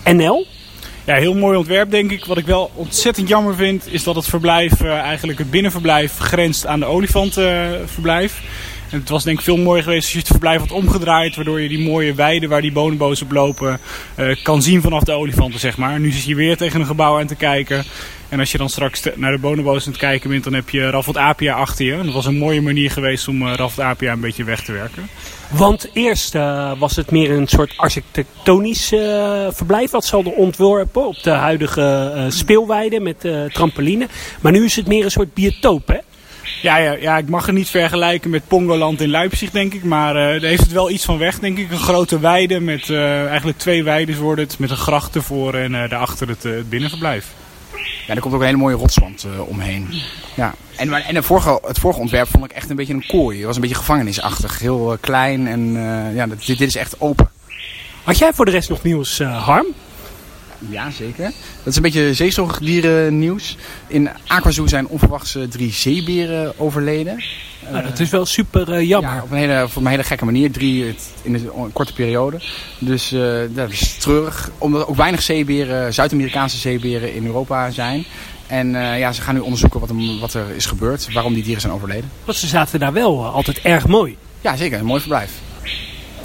NL. 0.04 0.46
Ja, 1.04 1.14
heel 1.14 1.34
mooi 1.34 1.56
ontwerp 1.56 1.90
denk 1.90 2.10
ik. 2.10 2.24
Wat 2.24 2.38
ik 2.38 2.46
wel 2.46 2.70
ontzettend 2.74 3.28
jammer 3.28 3.54
vind 3.54 3.92
is 3.92 4.04
dat 4.04 4.14
het 4.14 4.26
verblijf, 4.26 4.80
eigenlijk 4.80 5.38
het 5.38 5.50
binnenverblijf, 5.50 6.18
grenst 6.18 6.66
aan 6.66 6.80
de 6.80 6.86
olifantenverblijf. 6.86 8.42
Het 8.94 9.08
was 9.08 9.24
denk 9.24 9.38
ik 9.38 9.44
veel 9.44 9.56
mooier 9.56 9.82
geweest 9.82 10.02
als 10.02 10.12
je 10.12 10.18
het 10.18 10.26
verblijf 10.26 10.60
had 10.60 10.72
omgedraaid. 10.72 11.36
Waardoor 11.36 11.60
je 11.60 11.68
die 11.68 11.88
mooie 11.88 12.14
weiden 12.14 12.48
waar 12.48 12.60
die 12.60 12.72
bonenboos 12.72 13.22
op 13.22 13.32
lopen 13.32 13.80
kan 14.42 14.62
zien 14.62 14.82
vanaf 14.82 15.02
de 15.02 15.12
olifanten 15.12 15.60
zeg 15.60 15.76
maar. 15.76 16.00
Nu 16.00 16.10
zit 16.10 16.24
je 16.24 16.34
weer 16.34 16.56
tegen 16.56 16.80
een 16.80 16.86
gebouw 16.86 17.18
aan 17.18 17.26
te 17.26 17.34
kijken. 17.34 17.84
En 18.28 18.40
als 18.40 18.52
je 18.52 18.58
dan 18.58 18.68
straks 18.68 19.02
naar 19.14 19.32
de 19.32 19.38
bonenboos 19.38 19.86
aan 19.86 19.92
het 19.92 20.00
kijken 20.00 20.30
bent, 20.30 20.44
dan 20.44 20.54
heb 20.54 20.68
je 20.68 20.90
Raffelt 20.90 21.16
Apia 21.16 21.54
achter 21.54 21.84
je. 21.84 21.92
En 21.92 22.04
dat 22.04 22.14
was 22.14 22.26
een 22.26 22.38
mooie 22.38 22.62
manier 22.62 22.90
geweest 22.90 23.28
om 23.28 23.42
uh, 23.42 23.54
Raffelt 23.54 23.86
Apia 23.86 24.12
een 24.12 24.20
beetje 24.20 24.44
weg 24.44 24.64
te 24.64 24.72
werken. 24.72 25.08
Want 25.50 25.90
eerst 25.92 26.34
uh, 26.34 26.72
was 26.78 26.96
het 26.96 27.10
meer 27.10 27.30
een 27.30 27.46
soort 27.46 27.72
architectonisch 27.76 28.88
verblijf. 29.50 29.90
Wat 29.90 30.04
zal 30.04 30.24
er 30.24 30.32
ontworpen 30.32 31.06
op 31.06 31.22
de 31.22 31.30
huidige 31.30 32.26
speelweide 32.28 33.00
met 33.00 33.28
trampoline. 33.52 34.08
Maar 34.40 34.52
nu 34.52 34.64
is 34.64 34.76
het 34.76 34.86
meer 34.86 35.04
een 35.04 35.10
soort 35.10 35.34
biotoop, 35.34 35.88
hè? 35.88 35.98
Ja, 36.64 36.76
ja, 36.76 36.92
ja, 36.92 37.18
ik 37.18 37.28
mag 37.28 37.46
het 37.46 37.54
niet 37.54 37.68
vergelijken 37.68 38.30
met 38.30 38.48
Pongoland 38.48 39.00
in 39.00 39.08
Leipzig, 39.08 39.50
denk 39.50 39.74
ik. 39.74 39.84
Maar 39.84 40.08
uh, 40.08 40.40
daar 40.40 40.50
heeft 40.50 40.62
het 40.62 40.72
wel 40.72 40.90
iets 40.90 41.04
van 41.04 41.18
weg, 41.18 41.38
denk 41.38 41.58
ik. 41.58 41.70
Een 41.70 41.78
grote 41.78 42.18
weide 42.18 42.60
met 42.60 42.88
uh, 42.88 43.26
eigenlijk 43.26 43.58
twee 43.58 43.84
weides 43.84 44.16
worden 44.16 44.44
het. 44.44 44.58
Met 44.58 44.70
een 44.70 44.76
gracht 44.76 45.14
ervoor 45.14 45.54
en 45.54 45.72
uh, 45.72 45.88
daarachter 45.88 46.28
het, 46.28 46.42
het 46.42 46.68
binnenverblijf. 46.68 47.26
Ja, 48.06 48.14
er 48.14 48.20
komt 48.20 48.34
ook 48.34 48.40
een 48.40 48.46
hele 48.46 48.58
mooie 48.58 48.76
rotswand 48.76 49.26
uh, 49.26 49.48
omheen. 49.48 49.88
Ja. 50.36 50.54
En, 50.76 50.92
en 50.92 51.14
het, 51.14 51.24
vorige, 51.24 51.60
het 51.66 51.78
vorige 51.78 52.00
ontwerp 52.00 52.28
vond 52.28 52.44
ik 52.44 52.52
echt 52.52 52.70
een 52.70 52.76
beetje 52.76 52.94
een 52.94 53.06
kooi. 53.06 53.36
Het 53.36 53.46
was 53.46 53.54
een 53.54 53.62
beetje 53.62 53.76
gevangenisachtig. 53.76 54.58
Heel 54.58 54.92
uh, 54.92 54.98
klein 55.00 55.46
en 55.46 55.60
uh, 55.60 56.14
ja, 56.14 56.26
dit, 56.26 56.46
dit 56.46 56.60
is 56.60 56.76
echt 56.76 57.00
open. 57.00 57.30
Had 58.04 58.18
jij 58.18 58.32
voor 58.32 58.44
de 58.44 58.50
rest 58.50 58.68
nog 58.68 58.82
nieuws, 58.82 59.18
Harm? 59.18 59.66
Ja, 60.58 60.90
zeker. 60.90 61.24
Dat 61.24 61.66
is 61.66 61.76
een 61.76 61.82
beetje 61.82 62.14
zeezoogdieren 62.14 63.18
nieuws. 63.18 63.56
In 63.86 64.08
Aquazoo 64.26 64.66
zijn 64.66 64.86
onverwachts 64.86 65.38
drie 65.48 65.72
zeeberen 65.72 66.58
overleden. 66.58 67.22
Nou, 67.70 67.84
dat 67.84 68.00
is 68.00 68.10
wel 68.10 68.26
super 68.26 68.68
uh, 68.68 68.88
jammer. 68.88 69.12
Ja, 69.14 69.22
op 69.22 69.30
een 69.30 69.36
hele, 69.36 69.64
op 69.64 69.76
een 69.76 69.86
hele 69.86 70.04
gekke 70.04 70.24
manier. 70.24 70.52
Drie 70.52 70.94
in 71.22 71.34
een 71.34 71.72
korte 71.72 71.92
periode. 71.92 72.40
Dus 72.78 73.12
uh, 73.12 73.40
dat 73.50 73.70
is 73.70 73.96
treurig. 73.96 74.50
Omdat 74.58 74.86
ook 74.86 74.96
weinig 74.96 75.22
zeeberen, 75.22 75.94
Zuid-Amerikaanse 75.94 76.58
zeeberen 76.58 77.14
in 77.14 77.26
Europa 77.26 77.70
zijn. 77.70 78.04
En 78.46 78.74
uh, 78.74 78.98
ja, 78.98 79.12
ze 79.12 79.22
gaan 79.22 79.34
nu 79.34 79.40
onderzoeken 79.40 79.80
wat 79.80 79.90
er, 79.90 79.96
wat 80.20 80.34
er 80.34 80.44
is 80.54 80.66
gebeurd. 80.66 81.12
Waarom 81.12 81.34
die 81.34 81.42
dieren 81.42 81.60
zijn 81.60 81.72
overleden. 81.72 82.10
Want 82.24 82.38
ze 82.38 82.46
zaten 82.46 82.80
daar 82.80 82.92
wel 82.92 83.24
altijd 83.24 83.60
erg 83.60 83.86
mooi. 83.86 84.16
Ja, 84.40 84.56
zeker. 84.56 84.78
Een 84.78 84.84
mooi 84.84 85.00
verblijf. 85.00 85.30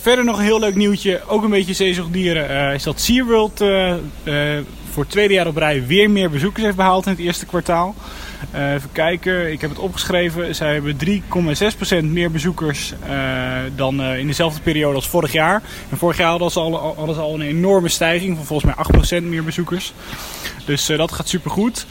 Verder 0.01 0.25
nog 0.25 0.37
een 0.37 0.43
heel 0.43 0.59
leuk 0.59 0.75
nieuwtje, 0.75 1.21
ook 1.27 1.43
een 1.43 1.49
beetje 1.49 1.73
zeezoogdieren, 1.73 2.51
uh, 2.51 2.73
is 2.73 2.83
dat 2.83 2.99
SeaWorld 2.99 3.61
uh, 3.61 3.93
voor 4.91 5.03
het 5.03 5.11
tweede 5.11 5.33
jaar 5.33 5.47
op 5.47 5.57
rij 5.57 5.85
weer 5.85 6.09
meer 6.09 6.29
bezoekers 6.29 6.63
heeft 6.63 6.75
behaald 6.75 7.05
in 7.05 7.11
het 7.11 7.21
eerste 7.21 7.45
kwartaal. 7.45 7.95
Even 8.53 8.91
kijken, 8.91 9.51
ik 9.51 9.61
heb 9.61 9.69
het 9.69 9.79
opgeschreven. 9.79 10.55
Zij 10.55 10.73
hebben 10.73 10.97
3,6% 11.05 12.03
meer 12.03 12.31
bezoekers 12.31 12.93
dan 13.75 14.01
in 14.01 14.27
dezelfde 14.27 14.61
periode 14.61 14.95
als 14.95 15.07
vorig 15.07 15.31
jaar. 15.31 15.61
En 15.89 15.97
vorig 15.97 16.17
jaar 16.17 16.29
hadden 16.29 16.51
ze 16.51 16.59
al, 16.59 16.95
hadden 16.95 17.15
ze 17.15 17.21
al 17.21 17.33
een 17.33 17.41
enorme 17.41 17.89
stijging 17.89 18.35
van 18.35 18.45
volgens 18.45 18.75
mij 18.75 19.21
8% 19.21 19.23
meer 19.23 19.43
bezoekers. 19.43 19.93
Dus 20.65 20.85
dat 20.85 21.11
gaat 21.11 21.29
supergoed. 21.29 21.85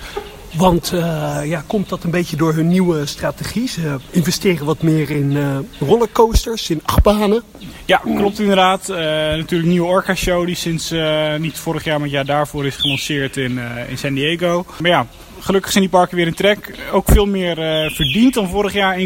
Want 0.57 0.93
uh, 0.93 1.41
ja, 1.45 1.65
komt 1.67 1.89
dat 1.89 2.05
een 2.05 2.11
beetje 2.11 2.37
door 2.37 2.55
hun 2.55 2.69
nieuwe 2.69 3.07
strategie? 3.07 3.69
Ze 3.69 3.97
investeren 4.11 4.67
wat 4.67 4.83
meer 4.83 5.11
in 5.11 5.31
uh, 5.31 5.59
rollercoasters, 5.81 6.71
in 6.71 6.81
achtbanen. 6.85 7.43
Ja, 7.85 8.01
klopt 8.17 8.39
inderdaad. 8.39 8.89
Uh, 8.91 8.97
natuurlijk 8.97 9.71
nieuwe 9.71 9.89
Orca 9.89 10.15
Show 10.15 10.47
die 10.47 10.55
sinds 10.55 10.95
niet 11.39 11.59
vorig 11.59 11.85
jaar, 11.85 11.95
maar 11.95 12.09
het 12.09 12.17
jaar 12.17 12.25
daarvoor 12.25 12.67
is 12.67 12.77
gelanceerd 12.77 13.37
in, 13.37 13.61
in 13.89 13.99
San 13.99 14.15
Diego. 14.15 14.65
Maar 14.81 14.91
ja, 14.91 15.07
gelukkig 15.41 15.71
zijn 15.71 15.85
die 15.85 15.93
parken 15.93 16.17
weer 16.17 16.27
in 16.27 16.35
trek. 16.35 16.79
Ook 16.93 17.09
veel 17.11 17.27
meer 17.27 17.55
verdiend 17.95 18.35
dan 18.35 18.49
vorig 18.49 18.73
jaar. 18.73 18.99
1,6% 18.99 19.05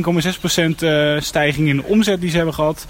stijging 1.19 1.69
in 1.69 1.77
de 1.77 1.85
omzet 1.85 2.21
die 2.21 2.31
ze 2.31 2.37
hebben 2.37 2.55
gehad. 2.55 2.87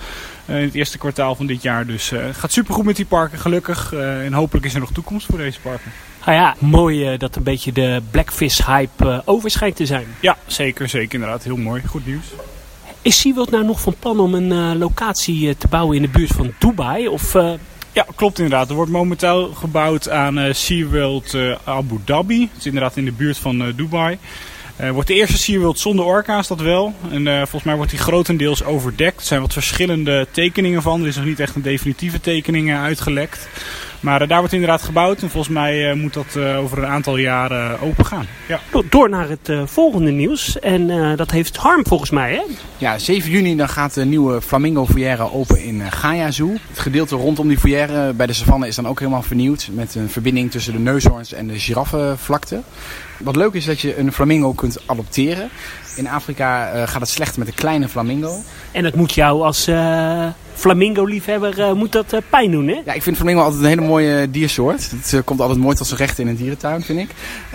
in 0.47 0.55
het 0.55 0.75
eerste 0.75 0.99
kwartaal 0.99 1.35
van 1.35 1.47
dit 1.47 1.63
jaar. 1.63 1.87
Dus 1.87 2.11
het 2.11 2.37
gaat 2.37 2.53
supergoed 2.53 2.85
met 2.85 2.97
die 2.97 3.07
parken, 3.07 3.39
gelukkig. 3.39 3.93
en 3.93 4.33
hopelijk 4.33 4.67
is 4.67 4.75
er 4.75 4.81
nog 4.81 4.93
toekomst 4.93 5.27
voor 5.27 5.39
deze 5.39 5.61
parken. 5.61 5.93
Nou 6.27 6.37
ja, 6.39 6.55
mooi 6.59 7.13
uh, 7.13 7.19
dat 7.19 7.37
een 7.37 7.43
beetje 7.43 7.73
de 7.73 8.03
Blackfish-hype 8.11 9.05
uh, 9.05 9.19
over 9.25 9.51
schijnt 9.51 9.77
te 9.77 9.87
zijn. 9.87 10.07
Ja, 10.21 10.37
zeker, 10.47 10.89
zeker 10.89 11.15
inderdaad. 11.15 11.45
Heel 11.45 11.57
mooi. 11.57 11.83
Goed 11.87 12.07
nieuws. 12.07 12.25
Is 13.03 13.21
SeaWorld 13.21 13.51
nou 13.51 13.65
nog 13.65 13.81
van 13.81 13.95
plan 13.99 14.21
om 14.21 14.35
een 14.35 14.51
uh, 14.51 14.79
locatie 14.79 15.57
te 15.57 15.69
bouwen 15.69 15.97
in 15.97 16.03
de 16.03 16.09
buurt 16.09 16.31
van 16.31 16.53
Dubai? 16.59 17.09
Of, 17.09 17.33
Ja, 17.93 18.07
klopt 18.15 18.39
inderdaad. 18.39 18.69
Er 18.69 18.75
wordt 18.75 18.91
momenteel 18.91 19.53
gebouwd 19.55 20.09
aan 20.11 20.55
SeaWorld 20.55 21.37
Abu 21.65 21.99
Dhabi. 22.05 22.41
Het 22.41 22.59
is 22.59 22.67
inderdaad 22.67 22.97
in 22.97 23.05
de 23.05 23.13
buurt 23.13 23.39
van 23.39 23.73
Dubai. 23.77 24.19
Uh, 24.81 24.91
wordt 24.91 25.09
de 25.09 25.15
eerste 25.15 25.39
SeaWorld 25.39 25.79
zonder 25.79 26.05
orka's, 26.05 26.49
dat 26.49 26.61
wel. 26.61 26.95
En 27.11 27.25
volgens 27.25 27.63
mij 27.63 27.77
wordt 27.77 27.91
die 27.91 28.01
grotendeels 28.01 28.65
overdekt. 28.65 29.21
Er 29.21 29.27
zijn 29.27 29.41
wat 29.41 29.53
verschillende 29.53 30.27
tekeningen 30.31 30.83
van. 30.83 31.01
Er 31.01 31.07
is 31.07 31.17
nog 31.17 31.25
niet 31.25 31.41
echt 31.41 31.55
een 31.55 31.63
definitieve 31.63 32.21
tekening 32.21 32.75
uitgelekt. 32.75 33.49
Maar 34.03 34.23
uh, 34.23 34.29
daar 34.29 34.39
wordt 34.39 34.53
inderdaad 34.53 34.83
gebouwd. 34.83 35.23
En 35.23 35.31
volgens 35.31 35.55
mij 35.55 35.95
moet 35.95 36.15
dat 36.15 36.37
over 36.37 36.79
een 36.79 36.87
aantal 36.87 37.17
jaren 37.17 37.81
open 37.81 38.07
gaan. 38.07 38.27
Ja. 38.49 38.61
Door 38.89 39.09
naar 39.09 39.29
het 39.29 39.53
volgende 39.65 40.11
nieuws. 40.11 40.59
En 40.59 41.17
dat 41.17 41.31
heeft 41.31 41.57
Harm 41.57 41.87
volgens 41.87 42.11
mij, 42.11 42.33
hè? 42.33 42.43
Ja, 42.79 42.99
7 42.99 43.31
juni 43.31 43.57
dan 43.57 43.69
gaat 43.69 43.95
de 43.95 44.05
nieuwe 44.05 44.43
Flamingo 44.43 44.87
Foyer 44.87 45.33
open 45.33 45.63
in 45.63 45.93
Gaia 45.93 46.31
Zoo. 46.31 46.53
Het 46.69 46.79
gedeelte 46.79 47.17
rondom 47.17 47.49
die 47.49 47.59
foyer 47.59 48.17
bij 48.17 48.27
de 48.27 48.33
savanne 48.33 48.67
is 48.67 48.77
dan 48.77 48.89
ook 48.89 48.99
helemaal 48.99 49.23
vernieuwd. 49.23 49.69
Met 49.73 49.95
een 49.95 50.09
verbinding 50.09 50.51
tussen 50.51 50.73
de 50.73 50.79
neushoorns 50.79 51.33
en 51.33 51.47
de 51.47 51.59
giraffenvlakte. 51.59 52.61
Wat 53.23 53.37
leuk 53.37 53.53
is 53.53 53.65
dat 53.65 53.81
je 53.81 53.99
een 53.99 54.13
flamingo 54.13 54.53
kunt 54.53 54.79
adopteren. 54.87 55.51
In 55.97 56.09
Afrika 56.09 56.75
uh, 56.75 56.83
gaat 56.89 57.01
het 57.01 57.11
slecht 57.11 57.37
met 57.37 57.47
de 57.47 57.53
kleine 57.53 57.89
flamingo. 57.89 58.43
En 58.71 58.83
dat 58.83 58.95
moet 58.95 59.13
jou 59.13 59.43
als 59.43 59.69
uh, 59.69 60.27
flamingo-liefhebber 60.55 61.59
uh, 61.59 61.73
moet 61.73 61.93
dat 61.93 62.15
pijn 62.31 62.51
doen, 62.51 62.69
hè? 62.69 62.81
Ja, 62.85 62.93
ik 62.93 63.03
vind 63.03 63.17
flamingo 63.17 63.43
altijd 63.43 63.63
een 63.63 63.69
hele 63.69 63.81
mooie 63.81 64.31
diersoort. 64.31 64.91
Het 64.91 65.25
komt 65.25 65.41
altijd 65.41 65.59
mooi 65.59 65.77
tot 65.77 65.87
zijn 65.87 65.99
recht 65.99 66.19
in 66.19 66.29
een 66.29 66.37
dierentuin, 66.37 66.83
vind 66.83 66.99
ik. 66.99 67.11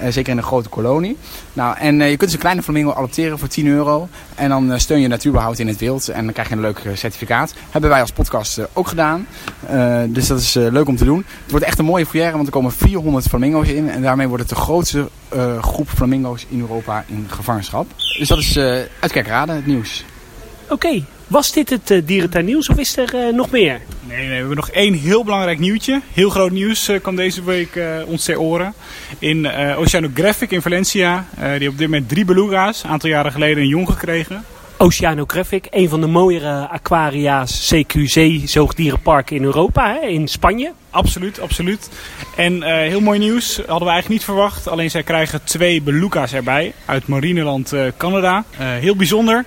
zeker 0.09 0.31
in 0.31 0.37
een 0.37 0.43
grote 0.43 0.69
kolonie. 0.69 1.17
Nou, 1.53 1.77
en 1.77 1.95
je 1.95 2.07
kunt 2.07 2.19
dus 2.19 2.33
een 2.33 2.39
kleine 2.39 2.63
flamingo 2.63 2.91
adopteren 2.91 3.39
voor 3.39 3.47
10 3.47 3.67
euro. 3.67 4.07
En 4.35 4.49
dan 4.49 4.79
steun 4.79 5.01
je 5.01 5.07
natuurbehoud 5.07 5.59
in 5.59 5.67
het 5.67 5.79
wild. 5.79 6.09
En 6.09 6.23
dan 6.23 6.33
krijg 6.33 6.49
je 6.49 6.55
een 6.55 6.61
leuk 6.61 6.81
certificaat. 6.93 7.53
Hebben 7.69 7.89
wij 7.89 8.01
als 8.01 8.11
podcast 8.11 8.59
ook 8.73 8.87
gedaan. 8.87 9.27
dus 10.07 10.27
dat 10.27 10.39
is 10.39 10.53
leuk 10.53 10.87
om 10.87 10.95
te 10.95 11.05
doen. 11.05 11.25
Het 11.41 11.51
wordt 11.51 11.65
echt 11.65 11.79
een 11.79 11.85
mooie 11.85 12.05
foyer, 12.05 12.31
want 12.31 12.45
er 12.45 12.51
komen 12.51 12.71
400 12.71 13.27
flamingo's 13.27 13.67
in. 13.67 13.89
En 13.89 14.01
daarmee 14.01 14.27
wordt 14.27 14.43
het 14.43 14.57
de 14.57 14.61
grootste 14.61 15.09
groep 15.61 15.89
flamingo's 15.89 16.45
in 16.49 16.59
Europa 16.59 17.05
in 17.07 17.25
gevangenschap. 17.29 17.87
Dus 18.17 18.27
dat 18.27 18.37
is 18.37 18.57
uh, 18.57 18.63
uit 18.99 19.11
Kerkrade 19.11 19.51
het 19.51 19.65
nieuws. 19.65 20.03
Oké, 20.63 20.73
okay. 20.73 21.03
Was 21.27 21.51
dit 21.51 21.69
het 21.69 21.91
uh, 21.91 22.01
dierentuin 22.05 22.45
nieuws 22.45 22.69
of 22.69 22.77
is 22.77 22.97
er 22.97 23.15
uh, 23.15 23.33
nog 23.33 23.49
meer? 23.49 23.81
Nee, 24.07 24.17
nee, 24.17 24.27
we 24.27 24.33
hebben 24.33 24.55
nog 24.55 24.69
één 24.69 24.93
heel 24.93 25.23
belangrijk 25.23 25.59
nieuwtje. 25.59 26.01
Heel 26.13 26.29
groot 26.29 26.51
nieuws 26.51 26.89
uh, 26.89 26.99
kwam 27.01 27.15
deze 27.15 27.43
week 27.43 27.79
ons 28.05 28.23
ter 28.23 28.39
oren. 28.39 28.73
In 29.19 29.47
Oceanographic 29.75 30.51
in 30.51 30.61
Valencia. 30.61 31.25
die 31.57 31.69
op 31.69 31.77
dit 31.77 31.87
moment 31.87 32.09
drie 32.09 32.25
beluga's. 32.25 32.83
Een 32.83 32.89
aantal 32.89 33.09
jaren 33.09 33.31
geleden 33.31 33.63
een 33.63 33.69
jong 33.69 33.89
gekregen. 33.89 34.43
Oceanographic, 34.77 35.67
een 35.69 35.89
van 35.89 36.01
de 36.01 36.07
mooiere 36.07 36.67
aquaria's 36.67 37.73
CQC 37.73 38.47
zoogdierenparken 38.47 39.35
in 39.35 39.43
Europa, 39.43 39.93
hè, 39.93 40.07
in 40.07 40.27
Spanje. 40.27 40.71
Absoluut, 40.89 41.39
absoluut. 41.39 41.89
En 42.35 42.53
uh, 42.53 42.63
heel 42.65 43.01
mooi 43.01 43.19
nieuws, 43.19 43.55
hadden 43.55 43.87
we 43.87 43.93
eigenlijk 43.93 44.09
niet 44.09 44.23
verwacht. 44.23 44.67
Alleen 44.67 44.89
zij 44.89 45.03
krijgen 45.03 45.43
twee 45.43 45.81
beluga's 45.81 46.33
erbij 46.33 46.73
uit 46.85 47.07
Marineland, 47.07 47.73
uh, 47.73 47.87
Canada. 47.97 48.43
Uh, 48.51 48.59
heel 48.59 48.95
bijzonder. 48.95 49.45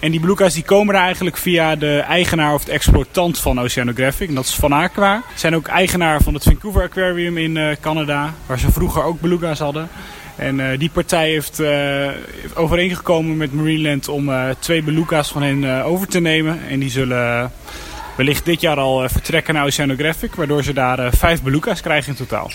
En 0.00 0.10
die 0.10 0.20
beluga's 0.20 0.54
die 0.54 0.64
komen 0.64 0.94
er 0.94 1.00
eigenlijk 1.00 1.36
via 1.36 1.76
de 1.76 1.98
eigenaar 1.98 2.54
of 2.54 2.64
de 2.64 2.72
exploitant 2.72 3.38
van 3.38 3.60
Oceanographic. 3.60 4.28
En 4.28 4.34
dat 4.34 4.44
is 4.44 4.54
Van. 4.54 4.70
Ze 4.94 5.20
zijn 5.34 5.54
ook 5.54 5.66
eigenaar 5.66 6.22
van 6.22 6.34
het 6.34 6.42
Vancouver 6.42 6.82
Aquarium 6.82 7.38
in 7.38 7.76
Canada, 7.80 8.34
waar 8.46 8.58
ze 8.58 8.72
vroeger 8.72 9.02
ook 9.02 9.20
beluga's 9.20 9.58
hadden. 9.58 9.88
En 10.36 10.58
uh, 10.58 10.78
die 10.78 10.90
partij 10.90 11.30
heeft, 11.30 11.60
uh, 11.60 11.68
heeft 11.68 12.56
overeengekomen 12.56 13.36
met 13.36 13.52
Marineland 13.52 14.08
om 14.08 14.28
uh, 14.28 14.44
twee 14.58 14.82
beluga's 14.82 15.28
van 15.28 15.42
hen 15.42 15.84
over 15.84 16.08
te 16.08 16.20
nemen. 16.20 16.60
En 16.68 16.80
die 16.80 16.90
zullen 16.90 17.52
wellicht 18.16 18.44
dit 18.44 18.60
jaar 18.60 18.76
al 18.76 19.08
vertrekken 19.08 19.54
naar 19.54 19.64
Oceanographic, 19.64 20.34
waardoor 20.34 20.62
ze 20.62 20.72
daar 20.72 21.12
vijf 21.12 21.42
beluga's 21.42 21.80
krijgen 21.80 22.10
in 22.10 22.16
totaal. 22.16 22.50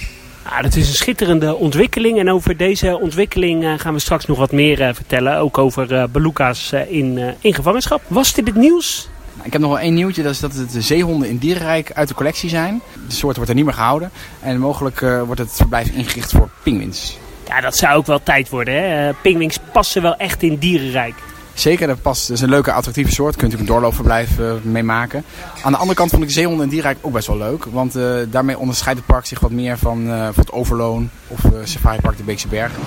Ja, 0.50 0.62
dat 0.62 0.76
is 0.76 0.88
een 0.88 0.96
schitterende 0.96 1.56
ontwikkeling. 1.56 2.20
En 2.20 2.32
over 2.32 2.58
deze 2.58 3.00
ontwikkeling 3.00 3.82
gaan 3.82 3.94
we 3.94 4.00
straks 4.00 4.26
nog 4.26 4.38
wat 4.38 4.52
meer 4.52 4.96
vertellen. 4.96 5.38
Ook 5.38 5.58
over 5.58 6.10
beluga's 6.12 6.72
in, 6.90 7.36
in 7.40 7.54
gevangenschap. 7.54 8.02
Was 8.08 8.34
dit 8.34 8.48
het 8.48 8.56
nieuws? 8.56 9.10
Ik 9.44 9.52
heb 9.52 9.62
nog 9.62 9.72
wel 9.72 9.80
één 9.80 9.94
nieuwtje, 9.94 10.24
dat 10.24 10.32
is 10.32 10.40
dat 10.40 10.54
de 10.72 10.82
zeehonden 10.82 11.30
in 11.30 11.38
Dierenrijk 11.38 11.92
uit 11.94 12.08
de 12.08 12.14
collectie 12.14 12.50
zijn. 12.50 12.82
De 13.08 13.14
soort 13.14 13.36
wordt 13.36 13.50
er 13.50 13.56
niet 13.56 13.66
meer 13.66 13.74
gehouden. 13.74 14.12
En 14.40 14.60
mogelijk 14.60 15.00
wordt 15.00 15.42
het 15.42 15.54
verblijf 15.54 15.90
ingericht 15.90 16.32
voor 16.32 16.50
pinguïns. 16.64 17.18
Ja, 17.48 17.62
dat 17.62 17.78
zou 17.78 17.98
ook 17.98 18.06
wel 18.06 18.24
tijd 18.24 18.50
worden. 18.50 18.74
Hè? 18.74 19.14
Pingwings 19.14 19.60
passen 19.72 20.02
wel 20.02 20.16
echt 20.16 20.44
in 20.44 20.56
dierenrijk. 20.56 21.16
Zeker, 21.54 21.88
dat 21.88 22.02
past. 22.02 22.28
Dat 22.28 22.38
is 22.38 22.44
een 22.44 22.50
leuke 22.50 22.72
attractieve 22.72 23.12
soort. 23.12 23.36
Kunt 23.36 23.54
u 23.54 23.58
een 23.58 23.66
doorloopverblijf 23.66 24.40
uh, 24.40 24.52
mee 24.62 24.84
maken. 24.84 25.24
Aan 25.64 25.72
de 25.72 25.78
andere 25.78 25.98
kant 25.98 26.10
vond 26.10 26.22
ik 26.22 26.28
de 26.28 26.34
zeehonden 26.34 26.64
in 26.64 26.70
Dierrijk 26.70 26.98
ook 27.02 27.14
best 27.14 27.28
wel 27.28 27.38
leuk. 27.38 27.66
Want 27.66 27.96
uh, 27.96 28.16
daarmee 28.30 28.58
onderscheidt 28.58 29.00
het 29.00 29.08
park 29.08 29.26
zich 29.26 29.40
wat 29.40 29.52
meer 29.52 29.78
van 29.78 30.08
uh, 30.08 30.30
het 30.36 30.52
Overloon 30.52 31.10
of 31.28 31.40
Safari 31.64 32.02
Park 32.02 32.18
de 32.18 32.24
Beekse 32.24 32.48
Bergen. 32.48 32.82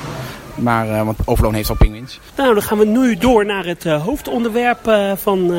Maar, 0.55 1.05
want 1.05 1.19
Overloon 1.25 1.55
heeft 1.55 1.69
al 1.69 1.77
pinguïns. 1.77 2.21
Nou, 2.37 2.55
dan 2.55 2.63
gaan 2.63 2.79
we 2.79 2.85
nu 2.85 3.17
door 3.17 3.47
naar 3.47 3.65
het 3.65 3.85
hoofdonderwerp 3.85 5.15
van 5.17 5.53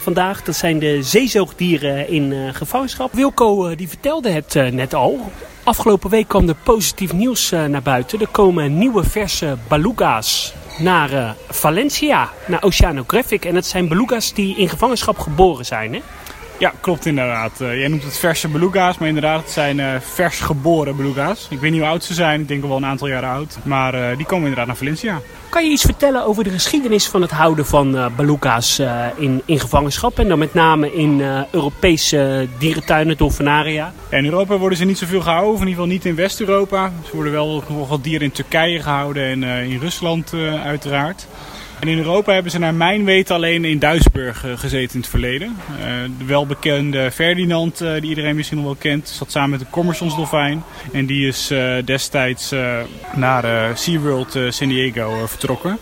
vandaag. 0.00 0.42
Dat 0.42 0.56
zijn 0.56 0.78
de 0.78 1.02
zeezoogdieren 1.02 2.08
in 2.08 2.54
gevangenschap. 2.54 3.12
Wilco 3.12 3.74
die 3.74 3.88
vertelde 3.88 4.30
het 4.30 4.54
net 4.72 4.94
al. 4.94 5.30
Afgelopen 5.64 6.10
week 6.10 6.28
kwam 6.28 6.48
er 6.48 6.54
positief 6.62 7.12
nieuws 7.12 7.50
naar 7.50 7.82
buiten. 7.82 8.20
Er 8.20 8.28
komen 8.28 8.78
nieuwe 8.78 9.04
verse 9.04 9.56
beluga's 9.68 10.54
naar 10.78 11.12
uh, 11.12 11.30
Valencia, 11.48 12.30
naar 12.46 12.62
Oceanographic. 12.62 13.44
En 13.44 13.54
het 13.54 13.66
zijn 13.66 13.88
beluga's 13.88 14.32
die 14.32 14.56
in 14.56 14.68
gevangenschap 14.68 15.18
geboren 15.18 15.66
zijn, 15.66 15.94
hè? 15.94 16.00
Ja, 16.58 16.72
klopt 16.80 17.06
inderdaad. 17.06 17.60
Uh, 17.60 17.78
jij 17.78 17.88
noemt 17.88 18.02
het 18.04 18.18
verse 18.18 18.48
beluga's, 18.48 18.98
maar 18.98 19.08
inderdaad, 19.08 19.40
het 19.40 19.50
zijn 19.50 19.78
uh, 19.78 19.94
vers 20.00 20.40
geboren 20.40 20.96
beluga's. 20.96 21.46
Ik 21.50 21.58
weet 21.58 21.70
niet 21.70 21.80
hoe 21.80 21.88
oud 21.88 22.04
ze 22.04 22.14
zijn, 22.14 22.40
ik 22.40 22.48
denk 22.48 22.64
wel 22.64 22.76
een 22.76 22.86
aantal 22.86 23.08
jaren 23.08 23.28
oud. 23.28 23.58
Maar 23.62 23.94
uh, 23.94 24.16
die 24.16 24.26
komen 24.26 24.40
inderdaad 24.40 24.66
naar 24.66 24.76
Valencia. 24.76 25.20
Kan 25.48 25.64
je 25.64 25.70
iets 25.70 25.82
vertellen 25.82 26.24
over 26.24 26.44
de 26.44 26.50
geschiedenis 26.50 27.06
van 27.06 27.22
het 27.22 27.30
houden 27.30 27.66
van 27.66 28.12
beluga's 28.16 28.78
in, 29.16 29.42
in 29.44 29.60
gevangenschap? 29.60 30.18
En 30.18 30.28
dan 30.28 30.38
met 30.38 30.54
name 30.54 30.94
in 30.94 31.20
Europese 31.50 32.48
dierentuinen, 32.58 33.16
dolfinaria? 33.16 33.92
Ja, 34.10 34.16
in 34.16 34.24
Europa 34.24 34.56
worden 34.56 34.78
ze 34.78 34.84
niet 34.84 34.98
zoveel 34.98 35.20
gehouden, 35.20 35.52
of 35.52 35.60
in 35.60 35.66
ieder 35.66 35.82
geval 35.82 35.96
niet 35.96 36.04
in 36.04 36.14
West-Europa. 36.14 36.92
Ze 37.04 37.10
worden 37.14 37.32
wel 37.32 37.64
nog 37.68 37.88
wat 37.88 38.04
dieren 38.04 38.26
in 38.26 38.32
Turkije 38.32 38.82
gehouden 38.82 39.24
en 39.24 39.42
in 39.42 39.78
Rusland 39.78 40.32
uiteraard. 40.64 41.26
In 41.80 41.98
Europa 41.98 42.32
hebben 42.32 42.52
ze 42.52 42.58
naar 42.58 42.74
mijn 42.74 43.04
weten 43.04 43.34
alleen 43.34 43.64
in 43.64 43.78
Duisburg 43.78 44.44
gezeten 44.54 44.94
in 44.94 45.00
het 45.00 45.08
verleden. 45.08 45.56
Uh, 45.70 45.84
de 46.18 46.24
welbekende 46.24 47.10
Ferdinand, 47.10 47.82
uh, 47.82 47.92
die 47.92 48.08
iedereen 48.08 48.36
misschien 48.36 48.56
nog 48.56 48.66
wel 48.66 48.76
kent, 48.78 49.08
zat 49.08 49.30
samen 49.30 49.50
met 49.50 49.60
de 49.60 49.66
Commersonsdolfijn. 49.70 50.62
En 50.92 51.06
die 51.06 51.26
is 51.26 51.52
destijds 51.84 52.54
naar 53.14 53.78
SeaWorld 53.78 54.38
San 54.48 54.68
Diego 54.68 55.26
vertrokken. 55.26 55.78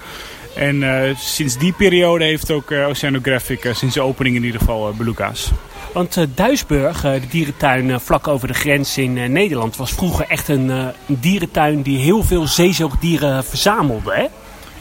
En 0.55 0.85
sinds 1.19 1.59
die 1.59 1.73
periode 1.73 2.25
heeft 2.25 2.51
ook 2.51 2.71
Oceanographic 2.71 3.71
sinds 3.73 3.95
de 3.95 4.01
opening 4.01 4.37
in 4.37 4.45
ieder 4.45 4.61
geval 4.61 4.93
beluga's. 4.93 5.51
Want 5.93 6.27
Duisburg, 6.35 7.01
de 7.01 7.29
dierentuin 7.31 8.01
vlak 8.01 8.29
over 8.29 8.49
de 8.49 8.55
grens 8.55 8.99
in 8.99 9.33
Nederland, 9.33 9.77
was 9.77 9.93
vroeger 9.93 10.27
echt 10.29 10.49
een, 10.49 10.69
een, 10.69 10.93
dierentuin 11.07 11.83
die 11.83 11.99
heel 11.99 12.23
veel 12.23 12.47
zeezoogdieren 12.47 13.45
verzamelde. 13.45 14.15
Hè? 14.15 14.27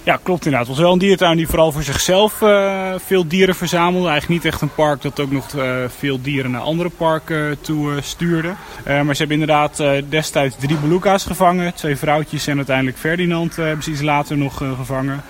Ja, 0.03 0.19
klopt 0.23 0.45
inderdaad. 0.45 0.67
Het 0.67 0.75
was 0.75 0.85
wel 0.85 0.93
een 0.93 0.99
dierentuin 0.99 1.37
die 1.37 1.47
vooral 1.47 1.71
voor 1.71 1.83
zichzelf 1.83 2.41
uh, 2.41 2.93
veel 3.05 3.27
dieren 3.27 3.55
verzamelde. 3.55 4.07
Eigenlijk 4.07 4.43
niet 4.43 4.53
echt 4.53 4.61
een 4.61 4.73
park 4.73 5.01
dat 5.01 5.19
ook 5.19 5.31
nog 5.31 5.53
uh, 5.53 5.75
veel 5.97 6.21
dieren 6.21 6.51
naar 6.51 6.61
andere 6.61 6.89
parken 6.89 7.61
toe 7.61 7.91
uh, 7.91 8.01
stuurde. 8.01 8.53
maar 8.85 9.15
ze 9.15 9.25
hebben 9.25 9.39
inderdaad 9.39 9.83
destijds 10.09 10.55
drie 10.59 10.77
beluga's 10.77 11.25
gevangen. 11.25 11.73
Twee 11.73 11.95
vrouwtjes 11.95 12.47
en 12.47 12.57
uiteindelijk 12.57 12.97
Ferdinand 12.97 13.55
hebben 13.55 13.97
ze 13.97 14.03
later 14.03 14.37
nog 14.37 14.57
gevangen. 14.77 15.23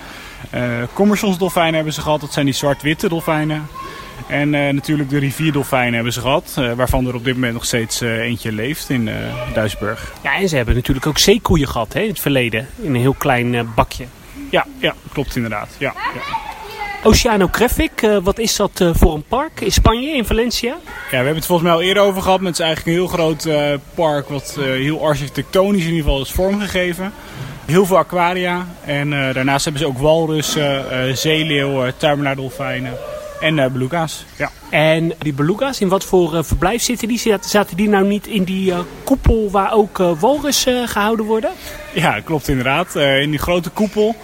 Commersonsdolfijnen 0.94 1.76
hebben 1.76 1.94
ze 1.94 2.02
gehad. 2.02 2.22
Dat 2.22 2.34
zijn 2.34 2.46
die 2.46 2.56
zwart-witte 2.56 3.10
dolfijnen. 3.10 3.68
En 4.28 4.50
natuurlijk 4.50 5.10
de 5.10 5.20
rivierdolfijnen 5.20 5.94
hebben 5.94 6.14
ze 6.14 6.22
gehad. 6.22 6.62
waarvan 6.76 7.08
er 7.08 7.16
op 7.16 7.24
dit 7.24 7.34
moment 7.34 7.54
nog 7.54 7.66
steeds 7.66 8.02
eentje 8.02 8.52
leeft 8.52 8.90
in 8.90 9.10
Duisburg. 9.54 10.14
Ja, 10.24 10.36
en 10.36 10.50
ze 10.50 10.56
hebben 10.56 10.76
natuurlijk 10.76 11.06
ook 11.06 11.18
zeekoeien 11.18 11.68
gehad 11.68 11.94
hè, 11.94 12.00
in 12.00 12.10
het 12.10 12.20
verleden. 12.20 12.68
In 12.82 12.96
een 12.96 13.02
heel 13.02 13.14
klein 13.14 13.74
bakje. 13.76 14.06
Ja, 14.52 14.66
ja 14.78 14.94
klopt 15.14 15.36
inderdaad. 15.36 15.70
Ja, 15.78 15.94
ja. 15.96 16.22
Oceanographic, 17.04 18.02
uh, 18.02 18.18
wat 18.24 18.40
is 18.40 18.56
dat 18.56 18.80
uh, 18.80 18.90
voor 18.94 19.14
een 19.14 19.24
park 19.24 19.62
in 19.62 19.72
Spanje, 19.72 20.16
in 20.16 20.26
Valencia? 20.26 20.70
Ja, 20.70 20.80
we 21.10 21.16
hebben 21.16 21.36
het 21.36 21.46
volgens 21.46 21.68
mij 21.68 21.78
al 21.78 21.84
eerder 21.84 22.04
over 22.04 22.22
gehad. 22.22 22.40
Maar 22.40 22.52
het 22.52 22.60
is 22.60 22.66
eigenlijk 22.66 22.98
een 22.98 23.04
heel 23.04 23.14
groot 23.14 23.46
uh, 23.46 23.74
park 23.96 24.30
wat 24.30 24.58
heel 24.60 25.06
architectonisch 25.06 25.84
in 25.84 25.90
ieder 25.90 26.04
geval 26.04 26.22
is 26.22 26.32
vormgegeven. 26.32 27.14
Heel 27.66 27.86
veel 27.86 27.98
aquaria. 27.98 28.68
En 28.86 29.10
daarnaast 29.10 29.64
hebben 29.64 29.82
ze 29.82 29.88
ook 29.88 29.98
walrussen, 29.98 31.18
zeeleeuwen, 31.18 31.98
tuimelaardolfijnen 31.98 32.98
en 33.42 33.72
beluga's. 33.72 34.26
Ja. 34.38 34.52
En 34.70 35.14
die 35.18 35.34
beluga's, 35.34 35.82
in 35.82 35.88
wat 35.88 36.06
voor 36.06 36.46
verblijf 36.46 36.82
zitten 36.82 37.08
die? 37.08 37.38
Zaten 37.42 37.78
die 37.78 37.90
nou 37.90 38.08
niet 38.08 38.28
in 38.28 38.44
die 38.44 38.74
koepel 39.04 39.52
waar 39.52 39.74
ook 39.74 39.98
walrussen 39.98 40.88
gehouden 40.88 41.26
worden? 41.26 41.52
Ja, 41.94 42.20
klopt 42.20 42.48
inderdaad. 42.48 42.96
in 42.96 43.30
die 43.30 43.40
grote 43.40 43.70
koepel. 43.70 44.16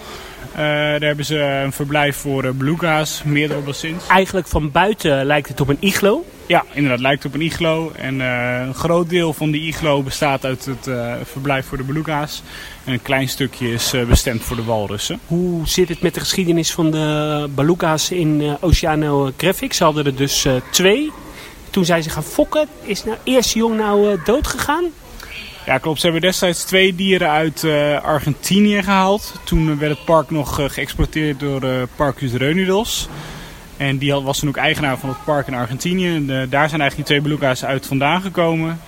Uh, 0.58 0.64
daar 0.64 1.00
hebben 1.00 1.24
ze 1.24 1.38
een 1.38 1.72
verblijf 1.72 2.16
voor 2.16 2.44
uh, 2.44 2.50
beluga's, 2.50 3.22
meerdere 3.24 3.60
bassins. 3.60 4.06
Eigenlijk 4.06 4.46
van 4.46 4.70
buiten 4.70 5.24
lijkt 5.24 5.48
het 5.48 5.60
op 5.60 5.68
een 5.68 5.76
iglo. 5.80 6.24
Ja, 6.48 6.64
inderdaad, 6.72 7.00
lijkt 7.00 7.24
op 7.24 7.34
een 7.34 7.40
iglo. 7.40 7.92
En 7.96 8.14
uh, 8.20 8.60
een 8.66 8.74
groot 8.74 9.08
deel 9.08 9.32
van 9.32 9.50
die 9.50 9.66
iglo 9.66 10.02
bestaat 10.02 10.44
uit 10.44 10.64
het 10.64 10.90
verblijf 11.22 11.66
voor 11.66 11.76
de 11.76 11.84
beluga's. 11.84 12.42
En 12.84 12.92
een 12.92 13.02
klein 13.02 13.28
stukje 13.28 13.72
is 13.72 13.94
bestemd 14.08 14.42
voor 14.42 14.56
de 14.56 14.64
walrussen. 14.64 15.20
Hoe 15.26 15.68
zit 15.68 15.88
het 15.88 16.02
met 16.02 16.14
de 16.14 16.20
geschiedenis 16.20 16.72
van 16.72 16.90
de 16.90 17.48
beluga's 17.54 18.10
in 18.10 18.56
Oceanographic? 18.60 19.72
Ze 19.72 19.84
hadden 19.84 20.04
er 20.04 20.16
dus 20.16 20.46
twee. 20.70 21.12
Toen 21.70 21.84
zijn 21.84 22.02
ze 22.02 22.10
gaan 22.10 22.22
fokken. 22.22 22.68
Is 22.82 23.04
nou 23.04 23.16
eerste 23.24 23.58
jong 23.58 23.76
nou 23.76 24.18
dood 24.24 24.46
gegaan? 24.46 24.84
Ja, 25.68 25.78
klopt. 25.78 26.00
Ze 26.00 26.04
hebben 26.04 26.22
destijds 26.22 26.64
twee 26.64 26.94
dieren 26.94 27.30
uit 27.30 27.62
uh, 27.62 28.02
Argentinië 28.02 28.82
gehaald. 28.82 29.34
Toen 29.44 29.78
werd 29.78 29.96
het 29.96 30.04
park 30.04 30.30
nog 30.30 30.60
uh, 30.60 30.68
geëxploiteerd 30.68 31.40
door 31.40 31.64
uh, 31.64 31.82
Parcus 31.96 32.32
Reunidos. 32.32 33.08
En 33.78 33.98
die 33.98 34.14
was 34.14 34.38
toen 34.38 34.48
ook 34.48 34.56
eigenaar 34.56 34.98
van 34.98 35.08
het 35.08 35.24
park 35.24 35.46
in 35.46 35.54
Argentinië. 35.54 36.14
En, 36.14 36.26
daar 36.26 36.68
zijn 36.68 36.80
eigenlijk 36.80 36.94
die 36.94 37.04
twee 37.04 37.20
beluga's 37.20 37.64
uit 37.64 37.86
vandaan 37.86 38.20
gekomen. 38.20 38.80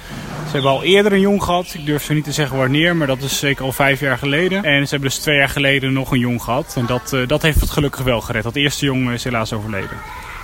Ze 0.47 0.53
hebben 0.53 0.71
al 0.71 0.83
eerder 0.83 1.13
een 1.13 1.21
jong 1.21 1.43
gehad. 1.43 1.75
Ik 1.75 1.87
durf 1.87 2.03
zo 2.03 2.15
niet 2.15 2.25
te 2.25 2.33
zeggen 2.33 2.57
wanneer, 2.57 2.97
maar 2.97 3.07
dat 3.07 3.23
is 3.23 3.39
zeker 3.39 3.65
al 3.65 3.73
vijf 3.73 4.01
jaar 4.01 4.19
geleden. 4.19 4.65
En 4.65 4.85
ze 4.85 4.91
hebben 4.91 5.09
dus 5.09 5.19
twee 5.19 5.37
jaar 5.37 5.49
geleden 5.49 5.93
nog 5.93 6.11
een 6.11 6.19
jong 6.19 6.43
gehad. 6.43 6.75
En 6.77 6.87
dat, 6.87 7.17
dat 7.27 7.43
heeft 7.43 7.61
het 7.61 7.71
gelukkig 7.71 8.03
wel 8.03 8.21
gered. 8.21 8.43
Dat 8.43 8.57
eerste 8.57 8.85
jong 8.85 9.11
is 9.11 9.25
helaas 9.25 9.53
overleden. 9.53 9.97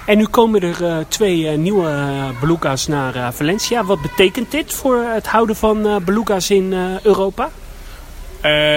En 0.07 0.19
nu 0.19 0.27
komen 0.27 0.61
er 0.61 0.83
uh, 0.83 0.97
twee 1.09 1.57
nieuwe 1.57 2.15
beluga's 2.41 2.87
naar 2.87 3.33
Valencia. 3.33 3.85
Wat 3.85 4.03
betekent 4.03 4.51
dit 4.51 4.75
voor 4.75 5.05
het 5.15 5.27
houden 5.27 5.57
van 5.57 6.03
beluga's 6.05 6.51
in 6.51 6.73
Europa? 7.03 7.51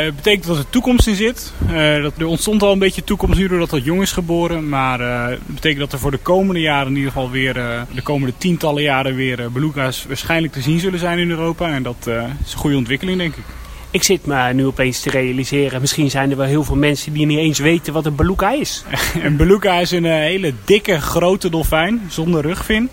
Het 0.06 0.16
betekent 0.16 0.46
dat 0.46 0.58
er 0.58 0.70
toekomst 0.70 1.08
in 1.08 1.16
zit. 1.16 1.54
dat, 2.02 2.14
er 2.18 2.26
ontstond 2.26 2.64
al 2.64 2.72
een 2.72 2.80
beetje 2.80 3.04
toekomst 3.04 3.40
nu 3.40 3.48
doordat 3.48 3.70
dat 3.70 3.84
jong 3.84 4.02
is 4.02 4.12
geboren. 4.12 4.70
Maar 4.70 5.00
het 5.30 5.48
betekent 5.48 5.80
dat 5.80 5.94
er 5.94 6.00
voor 6.00 6.12
de 6.12 6.18
komende 6.18 6.62
jaren 6.62 6.88
in 6.88 6.96
ieder 6.96 7.12
geval 7.12 7.30
weer, 7.30 7.54
de 7.94 8.02
komende 8.04 8.34
tientallen 8.38 8.84
jaren 8.84 9.16
weer 9.16 9.52
beluga's 9.52 10.06
waarschijnlijk 10.08 10.54
te 10.54 10.62
zien 10.62 10.80
zullen 10.80 11.00
zijn 11.00 11.20
in 11.20 11.30
Europa. 11.30 11.70
En 11.70 11.84
dat 11.84 12.08
is 12.46 12.54
een 12.54 12.60
goede 12.60 12.78
ontwikkeling 12.78 13.18
denk 13.18 13.36
ik. 13.36 13.44
Ik 13.92 14.04
zit 14.04 14.26
me 14.26 14.54
nu 14.54 14.66
opeens 14.66 15.00
te 15.00 15.10
realiseren, 15.10 15.82
misschien 15.82 16.10
zijn 16.10 16.32
er 16.32 16.38
wel 16.38 16.46
heel 16.46 16.64
veel 16.64 16.76
mensen 16.76 17.14
die 17.14 17.26
niet 17.26 17.38
eens 17.38 17.60
weten 17.60 17.94
wat 17.94 18.06
een 18.06 18.16
beluga 18.16 18.52
is. 18.52 18.84
een 19.24 19.38
beluga 19.38 19.80
is 19.80 19.92
een 19.92 20.06
hele 20.06 20.54
dikke, 20.66 21.02
grote 21.02 21.50
dolfijn 21.50 22.02
zonder 22.08 22.42
rugvin. 22.42 22.90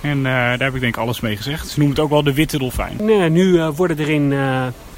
En 0.00 0.22
daar 0.22 0.58
heb 0.58 0.74
ik 0.74 0.80
denk 0.80 0.96
ik 0.96 1.02
alles 1.02 1.20
mee 1.20 1.36
gezegd. 1.36 1.68
Ze 1.68 1.78
noemen 1.78 1.96
het 1.96 2.04
ook 2.04 2.10
wel 2.10 2.22
de 2.22 2.34
witte 2.34 2.58
dolfijn. 2.58 2.96
nu 3.32 3.62
worden 3.62 3.98
er 3.98 4.08
in 4.08 4.32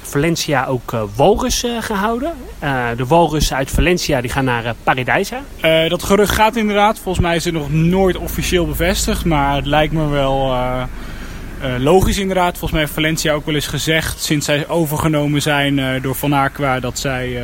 Valencia 0.07 0.65
ook 0.65 0.91
uh, 0.93 1.01
walrussen 1.15 1.83
gehouden. 1.83 2.33
de 2.95 3.05
walrussen 3.07 3.55
uit 3.55 3.71
Valencia 3.71 4.21
die 4.21 4.29
gaan 4.29 4.45
naar 4.45 4.75
Paradijsa. 4.83 5.41
dat 5.87 6.03
gerucht 6.03 6.33
gaat 6.33 6.55
inderdaad. 6.55 6.99
Volgens 6.99 7.25
mij 7.25 7.35
is 7.35 7.45
het 7.45 7.53
nog 7.53 7.71
nooit 7.71 8.17
officieel 8.17 8.65
bevestigd. 8.65 9.25
Maar 9.25 9.55
het 9.55 9.65
lijkt 9.65 9.93
me 9.93 10.07
wel 10.07 10.55
logisch 11.77 12.17
inderdaad. 12.17 12.51
Volgens 12.51 12.71
mij 12.71 12.81
heeft 12.81 12.93
Valencia 12.93 13.33
ook 13.33 13.45
wel 13.45 13.55
eens 13.55 13.67
gezegd, 13.67 14.23
sinds 14.23 14.45
zij 14.45 14.67
overgenomen 14.67 15.41
zijn 15.41 16.01
door 16.01 16.15
Van 16.15 16.33
Aqua, 16.33 16.79
dat 16.79 16.99
zij 16.99 17.41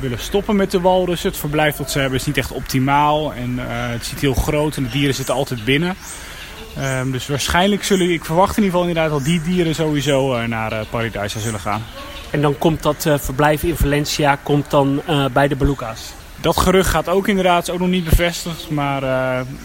willen 0.00 0.18
stoppen 0.18 0.56
met 0.56 0.70
de 0.70 0.80
walrussen. 0.80 1.30
Het 1.30 1.38
verblijf 1.38 1.76
dat 1.76 1.90
ze 1.90 1.98
hebben 1.98 2.18
is 2.18 2.26
niet 2.26 2.36
echt 2.36 2.52
optimaal 2.52 3.34
en 3.34 3.58
het 3.92 4.04
ziet 4.04 4.20
heel 4.20 4.34
groot 4.34 4.76
en 4.76 4.82
de 4.82 4.90
dieren 4.90 5.14
zitten 5.14 5.34
altijd 5.34 5.64
binnen. 5.64 5.96
Um, 6.78 7.10
dus 7.10 7.26
waarschijnlijk 7.26 7.84
zullen, 7.84 8.10
ik 8.10 8.24
verwacht 8.24 8.56
in 8.56 8.62
ieder 8.62 8.78
geval 8.78 8.88
inderdaad 8.88 9.18
dat 9.18 9.24
die 9.24 9.42
dieren 9.42 9.74
sowieso 9.74 10.46
naar 10.46 10.72
uh, 10.72 10.78
Paradise 10.90 11.40
zullen 11.40 11.60
gaan. 11.60 11.82
En 12.30 12.40
dan 12.40 12.58
komt 12.58 12.82
dat 12.82 13.06
verblijf 13.20 13.62
in 13.62 13.76
Valencia 13.76 14.38
komt 14.42 14.70
dan 14.70 15.02
bij 15.32 15.48
de 15.48 15.56
Beluga's? 15.56 16.12
Dat 16.40 16.56
gerucht 16.56 16.90
gaat 16.90 17.08
ook 17.08 17.28
inderdaad, 17.28 17.62
is 17.62 17.74
ook 17.74 17.78
nog 17.78 17.88
niet 17.88 18.04
bevestigd. 18.04 18.70
Maar 18.70 19.02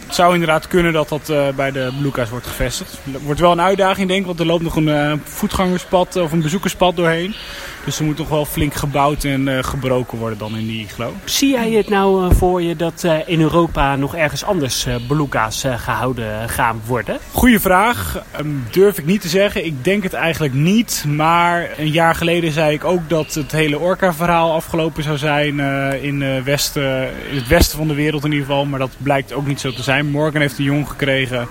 het 0.05 0.15
zou 0.15 0.33
inderdaad 0.33 0.67
kunnen 0.67 0.93
dat 0.93 1.09
dat 1.09 1.55
bij 1.55 1.71
de 1.71 1.91
Blueca's 1.99 2.29
wordt 2.29 2.47
gevestigd. 2.47 2.97
Het 3.11 3.21
wordt 3.23 3.39
wel 3.39 3.51
een 3.51 3.61
uitdaging 3.61 4.07
denk 4.07 4.19
ik, 4.19 4.25
want 4.25 4.39
er 4.39 4.45
loopt 4.45 4.63
nog 4.63 4.75
een 4.75 5.21
voetgangerspad 5.23 6.15
of 6.15 6.31
een 6.31 6.41
bezoekerspad 6.41 6.95
doorheen. 6.95 7.35
Dus 7.89 7.99
er 7.99 8.05
moet 8.05 8.17
nog 8.17 8.29
wel 8.29 8.45
flink 8.45 8.73
gebouwd 8.73 9.23
en 9.23 9.63
gebroken 9.63 10.17
worden 10.17 10.37
dan 10.37 10.57
in 10.57 10.67
die 10.67 10.83
iglo. 10.83 11.13
Zie 11.23 11.51
jij 11.51 11.71
het 11.71 11.89
nou 11.89 12.35
voor 12.35 12.61
je 12.61 12.75
dat 12.75 13.07
in 13.25 13.41
Europa 13.41 13.95
nog 13.95 14.15
ergens 14.15 14.43
anders 14.43 14.87
beluga's 15.07 15.65
gehouden 15.75 16.49
gaan 16.49 16.81
worden? 16.85 17.17
Goeie 17.31 17.59
vraag. 17.59 18.23
Um, 18.39 18.67
durf 18.71 18.97
ik 18.97 19.05
niet 19.05 19.21
te 19.21 19.27
zeggen. 19.27 19.65
Ik 19.65 19.83
denk 19.83 20.03
het 20.03 20.13
eigenlijk 20.13 20.53
niet. 20.53 21.05
Maar 21.07 21.69
een 21.77 21.91
jaar 21.91 22.15
geleden 22.15 22.51
zei 22.51 22.73
ik 22.73 22.83
ook 22.83 23.09
dat 23.09 23.33
het 23.33 23.51
hele 23.51 23.79
orca 23.79 24.13
verhaal 24.13 24.53
afgelopen 24.53 25.03
zou 25.03 25.17
zijn 25.17 25.59
in 26.01 26.43
West 26.43 26.75
in 26.75 27.35
het 27.35 27.47
westen 27.47 27.77
van 27.77 27.87
de 27.87 27.93
wereld 27.93 28.23
in 28.23 28.31
ieder 28.31 28.45
geval. 28.45 28.65
Maar 28.65 28.79
dat 28.79 28.95
blijkt 28.97 29.33
ook 29.33 29.47
niet 29.47 29.59
zo 29.59 29.71
te 29.71 29.83
zijn. 29.83 30.09
Morgan 30.09 30.41
heeft 30.41 30.57
een 30.57 30.63
jong 30.63 30.89
gekregen. 30.89 31.47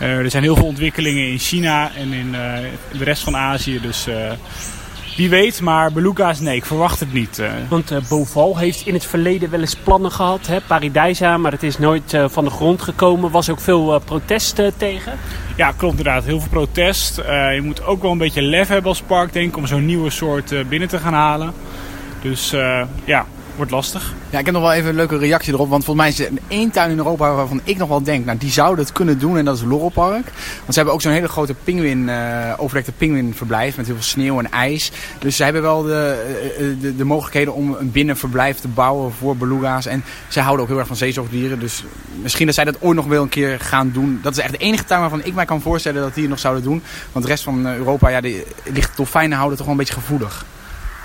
Uh, 0.00 0.18
er 0.18 0.30
zijn 0.30 0.42
heel 0.42 0.56
veel 0.56 0.66
ontwikkelingen 0.66 1.28
in 1.28 1.38
China 1.38 1.90
en 1.96 2.12
in 2.12 2.26
uh, 2.26 2.52
de 2.98 3.04
rest 3.04 3.22
van 3.22 3.36
Azië. 3.36 3.80
Dus 3.80 4.08
uh, 4.08 4.14
wie 5.16 5.28
weet, 5.28 5.60
maar 5.60 5.92
beluga's 5.92 6.40
nee, 6.40 6.56
ik 6.56 6.64
verwacht 6.64 7.00
het 7.00 7.12
niet. 7.12 7.42
Want 7.68 8.08
Boval 8.08 8.58
heeft 8.58 8.86
in 8.86 8.94
het 8.94 9.06
verleden 9.06 9.50
wel 9.50 9.60
eens 9.60 9.76
plannen 9.76 10.12
gehad, 10.12 10.46
hè, 10.46 10.60
Paradijsa, 10.60 11.36
maar 11.36 11.52
het 11.52 11.62
is 11.62 11.78
nooit 11.78 12.18
van 12.26 12.44
de 12.44 12.50
grond 12.50 12.82
gekomen. 12.82 13.30
Was 13.30 13.50
ook 13.50 13.60
veel 13.60 14.02
protest 14.04 14.62
tegen? 14.76 15.12
Ja, 15.56 15.72
klopt 15.76 15.98
inderdaad. 15.98 16.24
Heel 16.24 16.40
veel 16.40 16.50
protest. 16.50 17.16
je 17.54 17.60
moet 17.62 17.84
ook 17.84 18.02
wel 18.02 18.10
een 18.10 18.18
beetje 18.18 18.42
lef 18.42 18.68
hebben 18.68 18.88
als 18.88 19.02
park, 19.02 19.32
denk 19.32 19.48
ik, 19.48 19.56
om 19.56 19.66
zo'n 19.66 19.86
nieuwe 19.86 20.10
soort 20.10 20.68
binnen 20.68 20.88
te 20.88 20.98
gaan 20.98 21.14
halen. 21.14 21.52
Dus 22.22 22.50
ja, 23.04 23.26
wordt 23.56 23.70
lastig. 23.70 24.14
Ja, 24.30 24.38
ik 24.38 24.44
heb 24.44 24.54
nog 24.54 24.62
wel 24.62 24.72
even 24.72 24.88
een 24.88 24.96
leuke 24.96 25.18
reactie 25.18 25.52
erop. 25.52 25.68
Want 25.68 25.84
volgens 25.84 26.06
mij 26.06 26.26
is 26.26 26.32
er 26.32 26.40
één 26.48 26.70
tuin 26.70 26.90
in 26.90 26.96
Europa 26.96 27.34
waarvan 27.34 27.60
ik 27.64 27.76
nog 27.76 27.88
wel 27.88 28.02
denk, 28.02 28.24
nou 28.24 28.38
die 28.38 28.50
zouden 28.50 28.84
het 28.84 28.94
kunnen 28.94 29.18
doen. 29.18 29.38
En 29.38 29.44
dat 29.44 29.56
is 29.56 29.62
Lorelpark. 29.62 30.24
Want 30.58 30.66
ze 30.66 30.74
hebben 30.74 30.94
ook 30.94 31.02
zo'n 31.02 31.12
hele 31.12 31.28
grote 31.28 31.54
pinguïn, 31.64 32.08
uh, 32.08 32.52
overdekte 32.56 32.92
pinguïnverblijf 32.92 33.76
met 33.76 33.86
heel 33.86 33.94
veel 33.94 34.04
sneeuw 34.04 34.38
en 34.38 34.50
ijs. 34.50 34.92
Dus 35.18 35.36
ze 35.36 35.44
hebben 35.44 35.62
wel 35.62 35.82
de, 35.82 36.24
eh, 36.26 36.70
eh, 36.70 36.80
de, 36.80 36.96
de, 36.96 37.04
mogelijkheden 37.04 37.54
om 37.54 37.74
een 37.78 37.90
binnenverblijf 37.90 38.58
te 38.58 38.68
bouwen 38.68 39.12
voor 39.12 39.36
beluga's. 39.36 39.86
En 39.86 40.04
zij 40.28 40.42
houden 40.42 40.62
ook 40.62 40.70
heel 40.70 40.78
erg 40.78 40.88
van 40.88 40.96
zeezoogdieren. 40.96 41.60
Dus 41.60 41.84
misschien 42.22 42.46
dat 42.46 42.54
zij 42.54 42.64
dat 42.64 42.76
ooit 42.80 42.96
nog 42.96 43.06
wel 43.06 43.22
een 43.22 43.28
keer 43.28 43.60
gaan 43.60 43.90
doen. 43.92 44.18
Dat 44.22 44.32
is 44.32 44.38
echt 44.38 44.52
de 44.52 44.58
enige 44.58 44.84
tuin 44.84 45.00
waarvan 45.00 45.24
ik 45.24 45.34
mij 45.34 45.44
kan 45.44 45.60
voorstellen 45.60 46.02
dat 46.02 46.14
die 46.14 46.22
het 46.22 46.30
nog 46.30 46.40
zouden 46.40 46.62
doen. 46.62 46.82
Want 47.12 47.24
de 47.24 47.30
rest 47.30 47.44
van 47.44 47.66
Europa, 47.66 48.08
ja, 48.08 48.20
die, 48.20 48.44
ligt 48.64 48.96
dolfijnen 48.96 49.36
houden 49.36 49.56
toch 49.56 49.66
wel 49.66 49.74
een 49.74 49.80
beetje 49.80 50.00
gevoelig. 50.00 50.44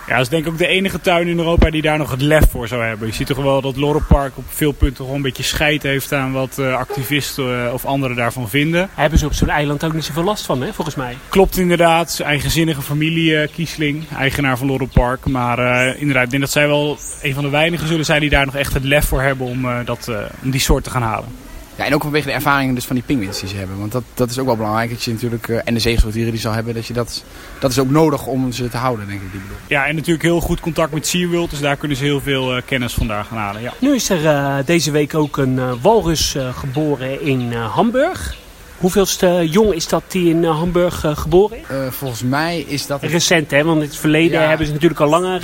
Ja, 0.09 0.15
dat 0.15 0.23
is 0.23 0.29
denk 0.29 0.45
ik 0.45 0.51
ook 0.51 0.57
de 0.57 0.67
enige 0.67 1.01
tuin 1.01 1.27
in 1.27 1.37
Europa 1.37 1.69
die 1.69 1.81
daar 1.81 1.97
nog 1.97 2.11
het 2.11 2.21
lef 2.21 2.49
voor 2.49 2.67
zou 2.67 2.83
hebben. 2.83 3.07
Je 3.07 3.13
ziet 3.13 3.27
toch 3.27 3.37
wel 3.37 3.61
dat 3.61 3.75
Lorelpark 3.75 4.37
op 4.37 4.43
veel 4.47 4.71
punten 4.71 4.97
gewoon 4.97 5.15
een 5.15 5.21
beetje 5.21 5.43
scheid 5.43 5.83
heeft 5.83 6.13
aan 6.13 6.31
wat 6.31 6.57
uh, 6.59 6.75
activisten 6.75 7.65
uh, 7.65 7.73
of 7.73 7.85
anderen 7.85 8.15
daarvan 8.15 8.49
vinden. 8.49 8.89
Hebben 8.93 9.19
ze 9.19 9.25
op 9.25 9.33
zo'n 9.33 9.49
eiland 9.49 9.83
ook 9.83 9.93
niet 9.93 10.03
zoveel 10.03 10.23
last 10.23 10.45
van, 10.45 10.61
hè, 10.61 10.73
volgens 10.73 10.95
mij? 10.95 11.17
Klopt 11.29 11.57
inderdaad. 11.57 12.19
Eigenzinnige 12.19 12.81
familie 12.81 13.31
uh, 13.31 13.47
Kiesling, 13.53 14.03
eigenaar 14.17 14.57
van 14.57 14.67
Lorelpark. 14.67 15.25
Maar 15.25 15.57
inderdaad, 15.97 16.23
ik 16.23 16.29
denk 16.29 16.41
dat 16.41 16.51
zij 16.51 16.67
wel 16.67 16.97
een 17.21 17.33
van 17.33 17.43
de 17.43 17.49
weinigen 17.49 17.87
zullen 17.87 18.05
zijn 18.05 18.21
die 18.21 18.29
daar 18.29 18.45
nog 18.45 18.55
echt 18.55 18.73
het 18.73 18.83
lef 18.83 19.05
voor 19.05 19.21
hebben 19.21 19.47
om, 19.47 19.67
dat, 19.85 20.11
om 20.43 20.51
die 20.51 20.61
soort 20.61 20.83
te 20.83 20.89
gaan 20.89 21.01
halen. 21.01 21.48
Ja, 21.79 21.85
en 21.85 21.93
ook 21.93 22.01
vanwege 22.01 22.27
de 22.27 22.33
ervaringen 22.33 22.75
dus 22.75 22.85
van 22.85 22.95
die 22.95 23.03
pinguïns 23.05 23.39
die 23.39 23.49
ze 23.49 23.55
hebben. 23.55 23.79
Want 23.79 23.91
dat, 23.91 24.03
dat 24.13 24.29
is 24.29 24.39
ook 24.39 24.45
wel 24.45 24.55
belangrijk. 24.55 24.89
Dat 24.89 25.03
je 25.03 25.11
natuurlijk, 25.11 25.47
uh, 25.47 25.59
en 25.63 25.73
de 25.73 25.79
zeezoogdieren 25.79 26.31
die 26.31 26.39
ze 26.39 26.47
al 26.47 26.53
hebben, 26.53 26.73
dat, 26.73 26.85
je 26.85 26.93
dat, 26.93 27.23
dat 27.59 27.71
is 27.71 27.79
ook 27.79 27.89
nodig 27.89 28.25
om 28.25 28.51
ze 28.51 28.69
te 28.69 28.77
houden, 28.77 29.07
denk 29.07 29.21
ik. 29.21 29.31
Die 29.31 29.41
bedoel. 29.41 29.57
Ja, 29.67 29.85
en 29.85 29.95
natuurlijk 29.95 30.23
heel 30.23 30.39
goed 30.39 30.59
contact 30.59 30.93
met 30.93 31.07
SeaWorld. 31.07 31.49
Dus 31.49 31.59
daar 31.59 31.75
kunnen 31.75 31.97
ze 31.97 32.03
heel 32.03 32.21
veel 32.21 32.55
uh, 32.55 32.61
kennis 32.65 32.93
vandaag 32.93 33.27
gaan 33.27 33.37
halen. 33.37 33.61
Ja. 33.61 33.73
Nu 33.79 33.95
is 33.95 34.09
er 34.09 34.23
uh, 34.23 34.55
deze 34.65 34.91
week 34.91 35.15
ook 35.15 35.37
een 35.37 35.81
walrus 35.81 36.35
geboren 36.53 37.21
in 37.21 37.53
Hamburg. 37.53 38.35
Hoeveelste 38.77 39.47
jong 39.49 39.73
is 39.73 39.87
dat 39.87 40.03
die 40.07 40.29
in 40.29 40.43
Hamburg 40.43 41.05
geboren 41.13 41.57
is? 41.57 41.95
volgens 41.95 42.23
mij 42.23 42.59
is 42.59 42.87
dat... 42.87 43.03
Recent, 43.03 43.51
hè? 43.51 43.63
Want 43.63 43.81
in 43.81 43.87
het 43.87 43.97
verleden 43.97 44.41
ja. 44.41 44.47
hebben 44.47 44.67
ze 44.67 44.73
natuurlijk 44.73 45.01
al 45.01 45.09
langer 45.09 45.41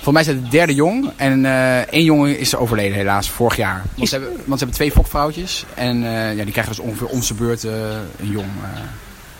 voor 0.00 0.12
mij 0.12 0.22
is 0.22 0.28
het 0.28 0.44
de 0.44 0.50
derde 0.50 0.74
jong. 0.74 1.10
En 1.16 1.44
uh, 1.44 1.78
één 1.78 2.04
jongen 2.04 2.38
is 2.38 2.56
overleden 2.56 2.96
helaas, 2.96 3.30
vorig 3.30 3.56
jaar. 3.56 3.82
Want, 3.96 4.08
ze, 4.08 4.14
hebben, 4.14 4.32
want 4.36 4.58
ze 4.58 4.64
hebben 4.64 4.74
twee 4.74 4.90
fokvrouwtjes. 4.90 5.64
En 5.74 6.02
uh, 6.02 6.36
ja, 6.36 6.42
die 6.44 6.52
krijgen 6.52 6.74
dus 6.74 6.84
ongeveer 6.84 7.06
om 7.06 7.22
zijn 7.22 7.38
beurt 7.38 7.64
uh, 7.64 7.72
een 8.20 8.30
jong. 8.30 8.46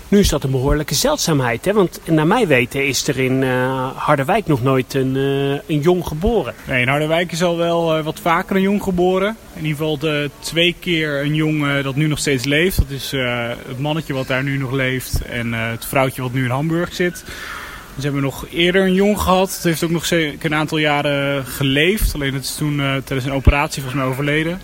Nu 0.09 0.19
is 0.19 0.29
dat 0.29 0.45
een 0.45 0.51
behoorlijke 0.51 0.95
zeldzaamheid. 0.95 1.65
Hè? 1.65 1.73
Want 1.73 2.01
naar 2.05 2.27
mij 2.27 2.47
weten 2.47 2.87
is 2.87 3.09
er 3.09 3.19
in 3.19 3.43
Harderwijk 3.95 4.47
nog 4.47 4.63
nooit 4.63 4.95
een, 4.95 5.15
een 5.67 5.81
jong 5.81 6.07
geboren. 6.07 6.55
Nee, 6.67 6.81
in 6.81 6.89
Harderwijk 6.89 7.33
is 7.33 7.43
al 7.43 7.57
wel 7.57 8.03
wat 8.03 8.21
vaker 8.21 8.57
een 8.57 8.63
jong 8.63 8.83
geboren. 8.83 9.37
In 9.55 9.63
ieder 9.63 9.77
geval 9.77 9.99
de 9.99 10.31
twee 10.39 10.77
keer 10.81 11.21
een 11.21 11.35
jong 11.35 11.83
dat 11.83 11.97
nu 11.97 12.07
nog 12.07 12.19
steeds 12.19 12.45
leeft. 12.45 12.77
Dat 12.77 12.91
is 12.91 13.11
het 13.67 13.79
mannetje 13.79 14.13
wat 14.13 14.27
daar 14.27 14.43
nu 14.43 14.57
nog 14.59 14.73
leeft. 14.73 15.23
En 15.23 15.53
het 15.53 15.87
vrouwtje 15.87 16.23
wat 16.23 16.33
nu 16.33 16.45
in 16.45 16.51
Hamburg 16.51 16.95
zit. 16.95 17.25
Ze 17.97 18.03
hebben 18.03 18.23
nog 18.23 18.47
eerder 18.51 18.83
een 18.83 18.95
jong 18.95 19.21
gehad. 19.21 19.55
Het 19.55 19.63
heeft 19.63 19.83
ook 19.83 19.91
nog 19.91 20.11
een 20.11 20.55
aantal 20.55 20.79
jaren 20.79 21.47
geleefd. 21.47 22.15
Alleen 22.15 22.35
het 22.35 22.45
is 22.45 22.55
toen 22.55 22.79
uh, 22.79 22.95
tijdens 23.05 23.25
een 23.25 23.33
operatie 23.33 23.83
volgens 23.83 24.03
mij 24.03 24.11
overleden. 24.11 24.61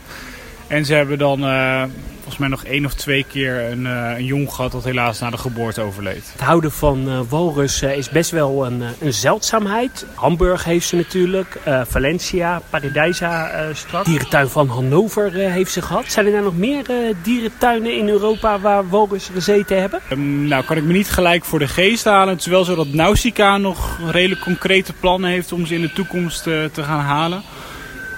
En 0.66 0.84
ze 0.84 0.94
hebben 0.94 1.18
dan 1.18 1.40
uh, 1.44 1.82
volgens 2.26 2.48
mij 2.48 2.58
nog 2.58 2.64
één 2.64 2.84
of 2.84 2.94
twee 2.94 3.24
keer 3.28 3.70
een, 3.70 3.80
uh, 3.80 4.12
een 4.16 4.24
jong 4.24 4.52
gehad 4.52 4.72
dat 4.72 4.84
helaas 4.84 5.18
na 5.18 5.30
de 5.30 5.36
geboorte 5.36 5.80
overleed. 5.80 6.30
Het 6.32 6.40
houden 6.40 6.72
van 6.72 7.08
uh, 7.08 7.20
walrussen 7.28 7.96
is 7.96 8.10
best 8.10 8.30
wel 8.30 8.66
een, 8.66 8.82
een 9.00 9.12
zeldzaamheid. 9.12 10.06
Hamburg 10.14 10.64
heeft 10.64 10.88
ze 10.88 10.96
natuurlijk, 10.96 11.58
Valencia, 11.88 12.62
Paradijsa 12.70 13.50
straks. 13.72 14.08
Dierentuin 14.08 14.48
van 14.48 14.68
Hannover 14.68 15.32
heeft 15.32 15.72
ze 15.72 15.82
gehad. 15.82 16.04
Zijn 16.06 16.26
er 16.26 16.32
nou 16.32 16.44
nog 16.44 16.56
meer 16.56 16.84
dierentuinen 17.22 17.96
in 17.96 18.08
Europa 18.08 18.60
waar 18.60 18.88
walrussen 18.88 19.34
gezeten 19.34 19.80
hebben? 19.80 20.00
Um, 20.12 20.46
nou, 20.46 20.64
kan 20.64 20.76
ik 20.76 20.84
me 20.84 20.92
niet 20.92 21.10
gelijk 21.10 21.44
voor 21.44 21.58
de 21.58 21.68
geest 21.68 22.04
halen. 22.04 22.28
Het 22.28 22.40
is 22.40 22.46
wel 22.46 22.64
zo 22.64 22.74
dat 22.74 22.92
Nausicaa 22.92 23.56
nog 23.56 23.98
redelijk 24.10 24.40
concrete 24.40 24.92
plannen 24.92 25.30
heeft 25.30 25.52
om 25.52 25.66
ze 25.66 25.74
in 25.74 25.80
de 25.80 25.92
toekomst 25.92 26.42
te 26.42 26.82
gaan 26.82 27.00
halen. 27.00 27.42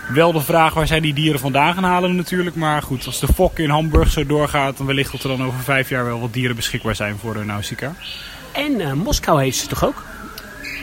Wel 0.09 0.33
de 0.33 0.41
vraag 0.41 0.75
waar 0.75 0.87
zij 0.87 1.01
die 1.01 1.15
dieren 1.15 1.41
vandaan 1.41 1.75
gaan 1.75 1.85
halen 1.85 2.17
natuurlijk. 2.17 2.57
Maar 2.57 2.83
goed, 2.83 3.07
als 3.07 3.21
de 3.21 3.27
fok 3.27 3.59
in 3.59 3.71
Hamburg 3.71 4.11
zo 4.11 4.27
doorgaat, 4.27 4.77
dan 4.77 4.87
wellicht 4.87 5.13
dat 5.13 5.23
er 5.23 5.29
dan 5.29 5.45
over 5.45 5.61
vijf 5.61 5.89
jaar 5.89 6.05
wel 6.05 6.21
wat 6.21 6.33
dieren 6.33 6.57
beschikbaar 6.57 6.97
zijn 6.97 7.17
voor 7.19 7.35
de 7.35 7.45
Nausicaa. 7.45 7.95
En 8.53 8.81
uh, 8.81 8.93
Moskou 8.93 9.43
heeft 9.43 9.57
ze 9.57 9.67
toch 9.67 9.85
ook? 9.85 10.05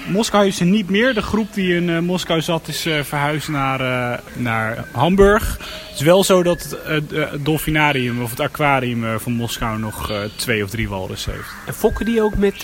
Moskou 0.08 0.44
heeft 0.44 0.58
ze 0.58 0.64
niet 0.64 0.90
meer. 0.90 1.14
De 1.14 1.22
groep 1.22 1.54
die 1.54 1.76
in 1.76 1.90
uh, 1.90 2.00
Moskou 2.00 2.42
zat 2.42 2.68
is 2.68 2.86
uh, 2.86 3.04
verhuisd 3.04 3.48
naar, 3.48 4.20
naar 4.34 4.86
Hamburg. 4.92 5.58
Het 5.90 5.96
is 6.00 6.02
wel 6.02 6.24
zo 6.24 6.44
dat 6.44 6.78
het 6.84 7.14
dolfinarium 7.44 8.22
of 8.22 8.30
het 8.30 8.40
aquarium 8.40 9.20
van 9.20 9.34
Moskou 9.34 9.80
nog 9.80 10.12
twee 10.36 10.64
of 10.64 10.70
drie 10.70 10.90
walrussen 10.90 11.32
heeft. 11.32 11.50
En 11.66 11.74
fokken 11.74 12.06
die 12.06 12.22
ook 12.22 12.36
met 12.36 12.62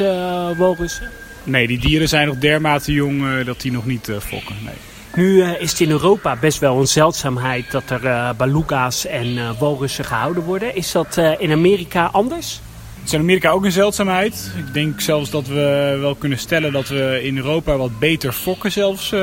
walrussen? 0.58 1.10
Nee, 1.44 1.68
die 1.68 1.80
dieren 1.80 2.10
zijn 2.10 2.28
nog 2.28 2.38
dermate 2.38 2.92
jong 2.92 3.44
dat 3.44 3.62
die 3.62 3.72
nog 3.72 3.86
niet 3.86 4.12
fokken. 4.20 4.56
Nee. 4.64 4.91
Nu 5.16 5.36
uh, 5.36 5.62
is 5.62 5.72
het 5.72 5.80
in 5.80 5.90
Europa 5.90 6.36
best 6.36 6.60
wel 6.60 6.80
een 6.80 6.88
zeldzaamheid 6.88 7.72
dat 7.72 7.90
er 7.90 8.04
uh, 8.04 8.30
beluga's 8.38 9.06
en 9.06 9.28
uh, 9.28 9.60
walrussen 9.60 10.06
gehouden 10.06 10.44
worden. 10.44 10.76
Is 10.76 10.92
dat 10.92 11.18
in 11.38 11.52
Amerika 11.52 12.10
anders? 12.12 12.62
Het 12.96 13.10
is 13.10 13.14
in 13.14 13.20
Amerika 13.20 13.50
ook 13.50 13.66
een 13.66 13.72
zeldzaamheid. 13.72 14.52
Ik 14.58 14.74
denk 14.74 15.02
zelfs 15.02 15.30
dat 15.30 15.48
we 15.48 15.98
wel 16.00 16.16
kunnen 16.16 16.38
stellen 16.38 16.72
dat 16.72 16.88
we 16.88 17.20
in 17.24 17.38
Europa 17.38 17.78
wat 17.78 18.00
beter 18.00 18.34
fokken 18.34 18.72
zelfs. 18.72 19.14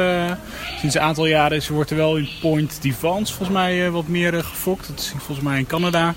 sinds 0.81 0.94
een 0.94 1.01
aantal 1.01 1.27
jaren 1.27 1.57
is, 1.57 1.68
wordt 1.68 1.90
er 1.90 1.96
wel 1.96 2.16
in 2.16 2.29
Point 2.40 2.83
Devance 2.83 3.35
volgens 3.35 3.59
mij 3.59 3.90
wat 3.90 4.09
meer 4.09 4.44
gefokt. 4.44 4.88
Dat 4.88 4.98
is 4.98 5.12
volgens 5.16 5.46
mij 5.46 5.59
in 5.59 5.66
Canada. 5.66 6.14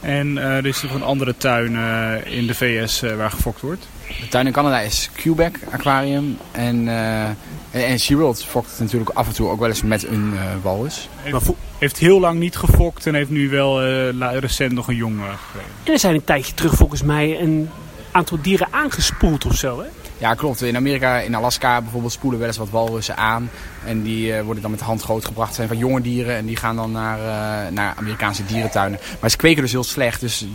En 0.00 0.38
er 0.38 0.66
is 0.66 0.82
nog 0.82 0.94
een 0.94 1.02
andere 1.02 1.36
tuin 1.36 1.76
in 2.24 2.46
de 2.46 2.54
VS 2.54 3.00
waar 3.00 3.30
gefokt 3.30 3.60
wordt. 3.60 3.88
De 4.20 4.28
tuin 4.28 4.46
in 4.46 4.52
Canada 4.52 4.80
is 4.80 5.10
Quebec 5.14 5.58
Aquarium. 5.70 6.38
En, 6.52 6.86
uh, 6.86 7.24
en 7.70 7.98
SeaWorld 7.98 8.44
fokt 8.44 8.78
natuurlijk 8.78 9.10
af 9.10 9.26
en 9.26 9.34
toe 9.34 9.48
ook 9.48 9.58
wel 9.58 9.68
eens 9.68 9.82
met 9.82 10.06
een 10.06 10.32
uh, 10.34 10.40
walrus. 10.62 11.08
Heeft, 11.22 11.50
heeft 11.78 11.98
heel 11.98 12.20
lang 12.20 12.38
niet 12.38 12.56
gefokt 12.56 13.06
en 13.06 13.14
heeft 13.14 13.30
nu 13.30 13.48
wel 13.48 13.86
uh, 13.86 14.38
recent 14.38 14.72
nog 14.72 14.88
een 14.88 14.96
jong 14.96 15.16
gekregen. 15.16 15.70
En 15.84 15.92
er 15.92 15.98
zijn 15.98 16.14
een 16.14 16.24
tijdje 16.24 16.54
terug 16.54 16.74
volgens 16.74 17.02
mij 17.02 17.40
een 17.40 17.70
aantal 18.10 18.38
dieren 18.42 18.68
aangespoeld 18.70 19.46
of 19.46 19.54
zo 19.54 19.80
hè? 19.80 19.86
Ja, 20.20 20.34
klopt. 20.34 20.62
In 20.62 20.76
Amerika, 20.76 21.18
in 21.18 21.34
Alaska 21.34 21.80
bijvoorbeeld, 21.80 22.12
spoelen 22.12 22.38
wel 22.38 22.48
eens 22.48 22.56
wat 22.56 22.70
walrussen 22.70 23.16
aan. 23.16 23.50
En 23.84 24.02
die 24.02 24.32
uh, 24.32 24.40
worden 24.40 24.62
dan 24.62 24.70
met 24.70 24.80
de 24.80 24.86
hand 24.86 25.02
grootgebracht. 25.02 25.46
Het 25.46 25.56
zijn 25.56 25.68
van 25.68 25.78
jonge 25.78 26.00
dieren 26.00 26.36
en 26.36 26.46
die 26.46 26.56
gaan 26.56 26.76
dan 26.76 26.92
naar, 26.92 27.18
uh, 27.18 27.72
naar 27.72 27.94
Amerikaanse 27.96 28.44
dierentuinen. 28.46 29.00
Maar 29.20 29.30
ze 29.30 29.36
kweken 29.36 29.62
dus 29.62 29.72
heel 29.72 29.84
slecht. 29.84 30.20
Dus 30.20 30.46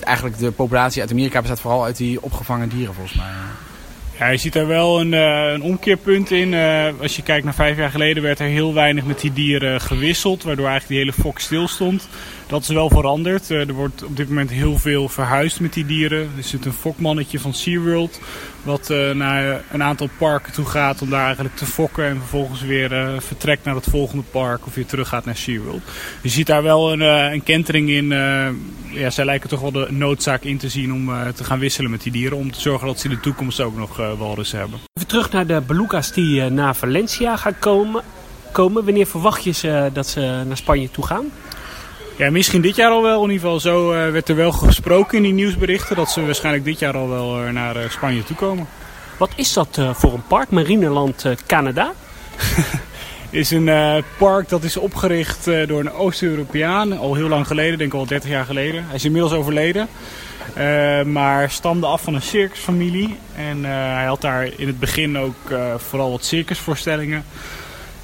eigenlijk 0.00 0.38
de 0.38 0.50
populatie 0.50 1.00
uit 1.00 1.10
Amerika 1.10 1.40
bestaat 1.40 1.60
vooral 1.60 1.84
uit 1.84 1.96
die 1.96 2.22
opgevangen 2.22 2.68
dieren 2.68 2.94
volgens 2.94 3.16
mij. 3.16 3.26
Ja, 4.18 4.28
je 4.28 4.36
ziet 4.36 4.52
daar 4.52 4.66
wel 4.66 5.00
een, 5.00 5.12
uh, 5.12 5.52
een 5.52 5.62
omkeerpunt 5.62 6.30
in. 6.30 6.54
als 7.02 7.16
je 7.16 7.22
kijkt 7.22 7.44
naar 7.44 7.54
vijf 7.54 7.76
jaar 7.76 7.90
geleden 7.90 8.22
werd 8.22 8.38
er 8.38 8.46
heel 8.46 8.74
weinig 8.74 9.04
met 9.04 9.20
die 9.20 9.32
dieren 9.32 9.80
gewisseld. 9.80 10.42
Waardoor 10.42 10.68
eigenlijk 10.68 11.00
die 11.00 11.12
hele 11.12 11.22
fok 11.22 11.38
stil 11.38 11.68
stond. 11.68 12.08
Dat 12.48 12.62
is 12.62 12.68
wel 12.68 12.88
veranderd. 12.88 13.50
er 13.50 13.72
wordt 13.72 14.04
op 14.04 14.16
dit 14.16 14.28
moment 14.28 14.50
heel 14.50 14.78
veel 14.78 15.08
verhuisd 15.08 15.60
met 15.60 15.72
die 15.72 15.86
dieren. 15.86 16.30
Er 16.36 16.42
zit 16.42 16.64
een 16.64 16.72
fokmannetje 16.72 17.40
van 17.40 17.54
SeaWorld 17.54 18.20
wat 18.62 18.90
uh, 18.90 19.10
naar 19.10 19.62
een 19.70 19.82
aantal 19.82 20.08
parken 20.18 20.52
toe 20.52 20.64
gaat 20.64 21.02
om 21.02 21.10
daar 21.10 21.24
eigenlijk 21.24 21.56
te 21.56 21.66
fokken. 21.66 22.04
En 22.04 22.16
vervolgens 22.16 22.60
weer 22.60 22.92
uh, 22.92 23.20
vertrekt 23.20 23.64
naar 23.64 23.74
het 23.74 23.86
volgende 23.90 24.24
park 24.30 24.66
of 24.66 24.74
weer 24.74 24.86
terug 24.86 25.08
gaat 25.08 25.24
naar 25.24 25.36
SeaWorld. 25.36 25.82
Je 26.22 26.28
ziet 26.28 26.46
daar 26.46 26.62
wel 26.62 26.92
een, 26.92 27.00
een 27.32 27.42
kentering 27.42 27.88
in. 27.88 28.08
ja, 28.92 29.10
zij 29.10 29.24
lijken 29.24 29.48
toch 29.48 29.60
wel 29.60 29.72
de 29.72 29.86
noodzaak 29.90 30.42
in 30.42 30.58
te 30.58 30.68
zien 30.68 30.92
om 30.92 31.10
te 31.34 31.44
gaan 31.44 31.58
wisselen 31.58 31.90
met 31.90 32.02
die 32.02 32.12
dieren. 32.12 32.38
Om 32.38 32.52
te 32.52 32.60
zorgen 32.60 32.86
dat 32.86 33.00
ze 33.00 33.08
in 33.08 33.14
de 33.14 33.20
toekomst 33.20 33.60
ook 33.60 33.76
nog 33.76 33.96
walrussen 33.96 34.58
hebben. 34.58 34.78
Even 34.92 35.08
terug 35.08 35.30
naar 35.30 35.46
de 35.46 35.62
beluga's 35.66 36.12
die 36.12 36.42
naar 36.42 36.76
Valencia 36.76 37.36
gaan 37.36 37.58
komen. 37.58 38.02
komen. 38.52 38.84
Wanneer 38.84 39.06
verwacht 39.06 39.44
je 39.44 39.52
ze 39.52 39.90
dat 39.92 40.06
ze 40.06 40.20
naar 40.46 40.56
Spanje 40.56 40.90
toe 40.90 41.06
gaan? 41.06 41.26
Ja, 42.18 42.30
misschien 42.30 42.60
dit 42.60 42.76
jaar 42.76 42.90
al 42.90 43.02
wel. 43.02 43.24
In 43.24 43.30
ieder 43.30 43.40
geval, 43.40 43.60
zo 43.60 43.92
uh, 43.92 44.10
werd 44.10 44.28
er 44.28 44.36
wel 44.36 44.52
gesproken 44.52 45.16
in 45.16 45.22
die 45.22 45.32
nieuwsberichten 45.32 45.96
dat 45.96 46.10
ze 46.10 46.24
waarschijnlijk 46.24 46.64
dit 46.64 46.78
jaar 46.78 46.96
al 46.96 47.08
wel 47.08 47.44
uh, 47.44 47.50
naar 47.50 47.76
uh, 47.76 47.90
Spanje 47.90 48.24
toe 48.24 48.36
komen. 48.36 48.66
Wat 49.18 49.30
is 49.36 49.52
dat 49.52 49.80
voor 49.92 50.12
een 50.12 50.26
park? 50.26 50.50
Marineland 50.50 51.24
Canada? 51.46 51.92
is 53.30 53.50
een 53.50 54.02
park 54.18 54.48
dat 54.48 54.64
is 54.64 54.76
opgericht 54.76 55.44
door 55.44 55.80
een 55.80 55.92
Oost-Europeaan. 55.92 56.98
Al 56.98 57.14
heel 57.14 57.28
lang 57.28 57.46
geleden, 57.46 57.78
denk 57.78 57.92
ik 57.92 57.98
al 57.98 58.06
30 58.06 58.30
jaar 58.30 58.44
geleden. 58.44 58.84
Hij 58.86 58.94
is 58.94 59.04
inmiddels 59.04 59.32
overleden. 59.32 59.88
maar 61.12 61.50
stamde 61.50 61.86
af 61.86 62.02
van 62.02 62.14
een 62.14 62.22
circusfamilie. 62.22 63.16
En 63.36 63.64
hij 63.64 64.06
had 64.06 64.20
daar 64.20 64.48
in 64.56 64.66
het 64.66 64.78
begin 64.78 65.18
ook 65.18 65.36
vooral 65.76 66.10
wat 66.10 66.24
circusvoorstellingen. 66.24 67.24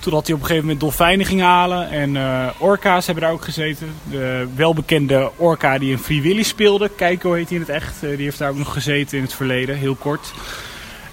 Totdat 0.04 0.26
hij 0.26 0.34
op 0.34 0.40
een 0.40 0.46
gegeven 0.46 0.66
moment 0.66 0.80
dolfijnen 0.80 1.26
ging 1.26 1.40
halen. 1.40 1.90
En 1.90 2.14
uh, 2.14 2.46
orka's 2.58 3.06
hebben 3.06 3.24
daar 3.24 3.32
ook 3.32 3.44
gezeten. 3.44 3.88
De 4.10 4.46
welbekende 4.54 5.30
orka 5.36 5.78
die 5.78 5.92
een 5.92 5.98
Free 5.98 6.22
Willy 6.22 6.42
speelde. 6.42 6.90
Keiko 6.96 7.32
heet 7.32 7.48
hij 7.48 7.56
in 7.56 7.62
het 7.62 7.70
echt. 7.70 8.02
Uh, 8.02 8.16
die 8.16 8.24
heeft 8.24 8.38
daar 8.38 8.50
ook 8.50 8.56
nog 8.56 8.72
gezeten 8.72 9.16
in 9.16 9.24
het 9.24 9.34
verleden. 9.34 9.76
Heel 9.76 9.94
kort. 9.94 10.32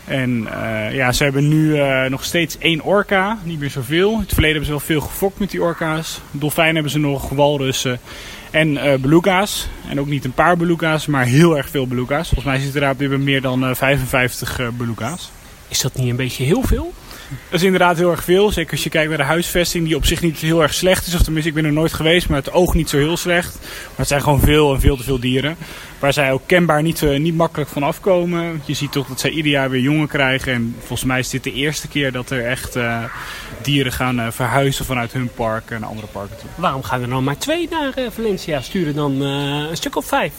En 0.06 0.47
uh, 0.54 0.95
ja, 0.95 1.12
ze 1.12 1.23
hebben 1.23 1.47
nu 1.47 1.80
nog 2.10 2.23
steeds 2.23 2.58
één 2.58 2.82
orka. 2.82 3.38
Niet 3.43 3.60
meer 3.60 3.69
zoveel. 3.69 4.12
In 4.12 4.19
het 4.19 4.34
verleden 4.34 4.62
hebben 4.62 4.65
ze 4.65 4.71
wel 4.86 4.99
veel 4.99 5.10
gefokt 5.10 5.39
met 5.39 5.51
die 5.51 5.62
orka's. 5.62 6.19
Dolfijnen 6.32 6.73
hebben 6.73 6.91
ze 6.91 6.99
nog. 6.99 7.30
Walrussen. 7.30 7.99
En 8.49 8.80
beluga's. 9.01 9.67
En 9.89 9.99
ook 9.99 10.08
niet 10.08 10.25
een 10.25 10.34
paar 10.34 10.58
beluga's, 10.58 11.06
maar 11.06 11.25
heel 11.25 11.58
erg 11.58 11.69
veel 11.69 11.88
beluga's. 11.88 12.27
Volgens 12.27 12.45
mij 12.45 12.60
zitten 12.60 12.82
er 12.82 12.95
daar 12.97 13.12
op 13.12 13.19
meer 13.19 13.41
dan 13.41 13.75
55 13.75 14.62
beluga's. 14.77 15.32
Is 15.67 15.82
dat 15.82 15.95
niet 15.95 16.10
een 16.10 16.15
beetje 16.15 16.43
heel 16.43 16.63
veel? 16.63 16.93
Dat 17.50 17.60
is 17.60 17.63
inderdaad 17.63 17.98
heel 17.98 18.12
erg 18.12 18.24
veel. 18.24 18.52
Zeker 18.52 18.72
als 18.72 18.84
je 18.84 18.89
kijkt 18.89 19.10
naar 19.10 19.17
de 19.17 19.24
huisvesting, 19.24 19.86
die 19.86 19.96
op 19.96 20.06
zich 20.06 20.22
niet 20.22 20.38
heel 20.38 20.62
erg 20.62 20.74
slecht 20.74 21.08
is. 21.08 21.15
Of 21.15 21.22
tenminste, 21.22 21.50
ik 21.50 21.56
ben 21.56 21.65
er 21.65 21.74
nooit 21.74 21.94
geweest, 21.94 22.30
maar 22.30 22.38
het 22.38 22.52
oog 22.52 22.74
niet 22.74 22.89
zo 22.89 22.98
heel 22.98 23.17
slecht. 23.17 23.58
Maar 23.62 23.96
het 23.96 24.08
zijn 24.08 24.22
gewoon 24.22 24.39
veel 24.39 24.74
en 24.74 24.80
veel 24.80 24.98
te 24.98 25.04
veel 25.04 25.20
dieren. 25.20 25.56
Waar 26.00 26.13
zij 26.13 26.32
ook 26.32 26.41
kenbaar 26.46 26.82
niet, 26.82 27.02
uh, 27.02 27.20
niet 27.20 27.36
makkelijk 27.36 27.70
van 27.70 27.84
afkomen. 27.84 28.62
Je 28.65 28.74
ziet 28.74 28.91
toch 28.91 29.08
dat 29.08 29.20
zij 29.20 29.30
ieder 29.30 29.52
jaar 29.52 29.70
weer 29.70 29.82
jongen 29.82 30.08
krijgen. 30.08 30.54
En 30.54 30.76
volgens 30.78 31.04
mij 31.04 31.20
is 31.20 31.30
dit 31.30 31.44
de 31.44 31.54
eerste 31.54 31.88
keer 31.88 32.12
dat 32.12 32.30
er 32.30 32.46
echt 32.46 32.76
uh, 32.76 33.04
dieren 33.62 33.91
gaan 33.91 34.20
uh, 34.20 34.28
verhuizen 34.32 34.86
vanuit 34.86 35.13
hun 35.13 35.30
park 35.36 35.70
naar 35.70 35.86
andere 35.86 36.08
parken 36.08 36.38
toe. 36.38 36.50
Waarom 36.56 36.84
gaan 36.84 37.02
er 37.02 37.08
nou 37.08 37.22
maar 37.22 37.38
twee 37.38 37.67
naar 37.70 37.94
Valencia? 38.12 38.62
Sturen 38.62 38.96
dan 38.96 39.22
een 39.22 39.78
stuk 39.78 39.96
of 39.96 40.06
vijf? 40.06 40.34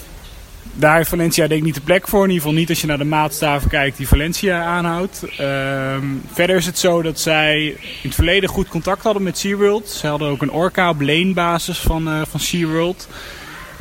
Daar 0.75 0.97
heeft 0.97 1.09
Valencia 1.09 1.47
denk 1.47 1.61
ik 1.61 1.67
niet 1.67 1.75
de 1.75 1.81
plek 1.81 2.09
voor. 2.09 2.23
In 2.23 2.31
ieder 2.31 2.43
geval 2.43 2.59
niet 2.59 2.69
als 2.69 2.81
je 2.81 2.87
naar 2.87 2.99
de 2.99 3.05
maatstaven 3.05 3.69
kijkt 3.69 3.97
die 3.97 4.09
Valencia 4.09 4.65
aanhoudt. 4.65 5.23
Um, 5.41 6.23
verder 6.33 6.57
is 6.57 6.67
het 6.67 6.79
zo 6.79 7.03
dat 7.03 7.21
zij 7.21 7.67
in 7.67 7.77
het 8.03 8.15
verleden 8.15 8.49
goed 8.49 8.69
contact 8.69 9.03
hadden 9.03 9.23
met 9.23 9.39
SeaWorld. 9.39 9.89
Ze 9.89 10.07
hadden 10.07 10.29
ook 10.29 10.43
een 10.43 10.51
orca 10.51 10.89
op 10.89 11.01
leenbasis 11.01 11.79
van, 11.79 12.09
uh, 12.09 12.21
van 12.29 12.41
SeaWorld. 12.41 13.09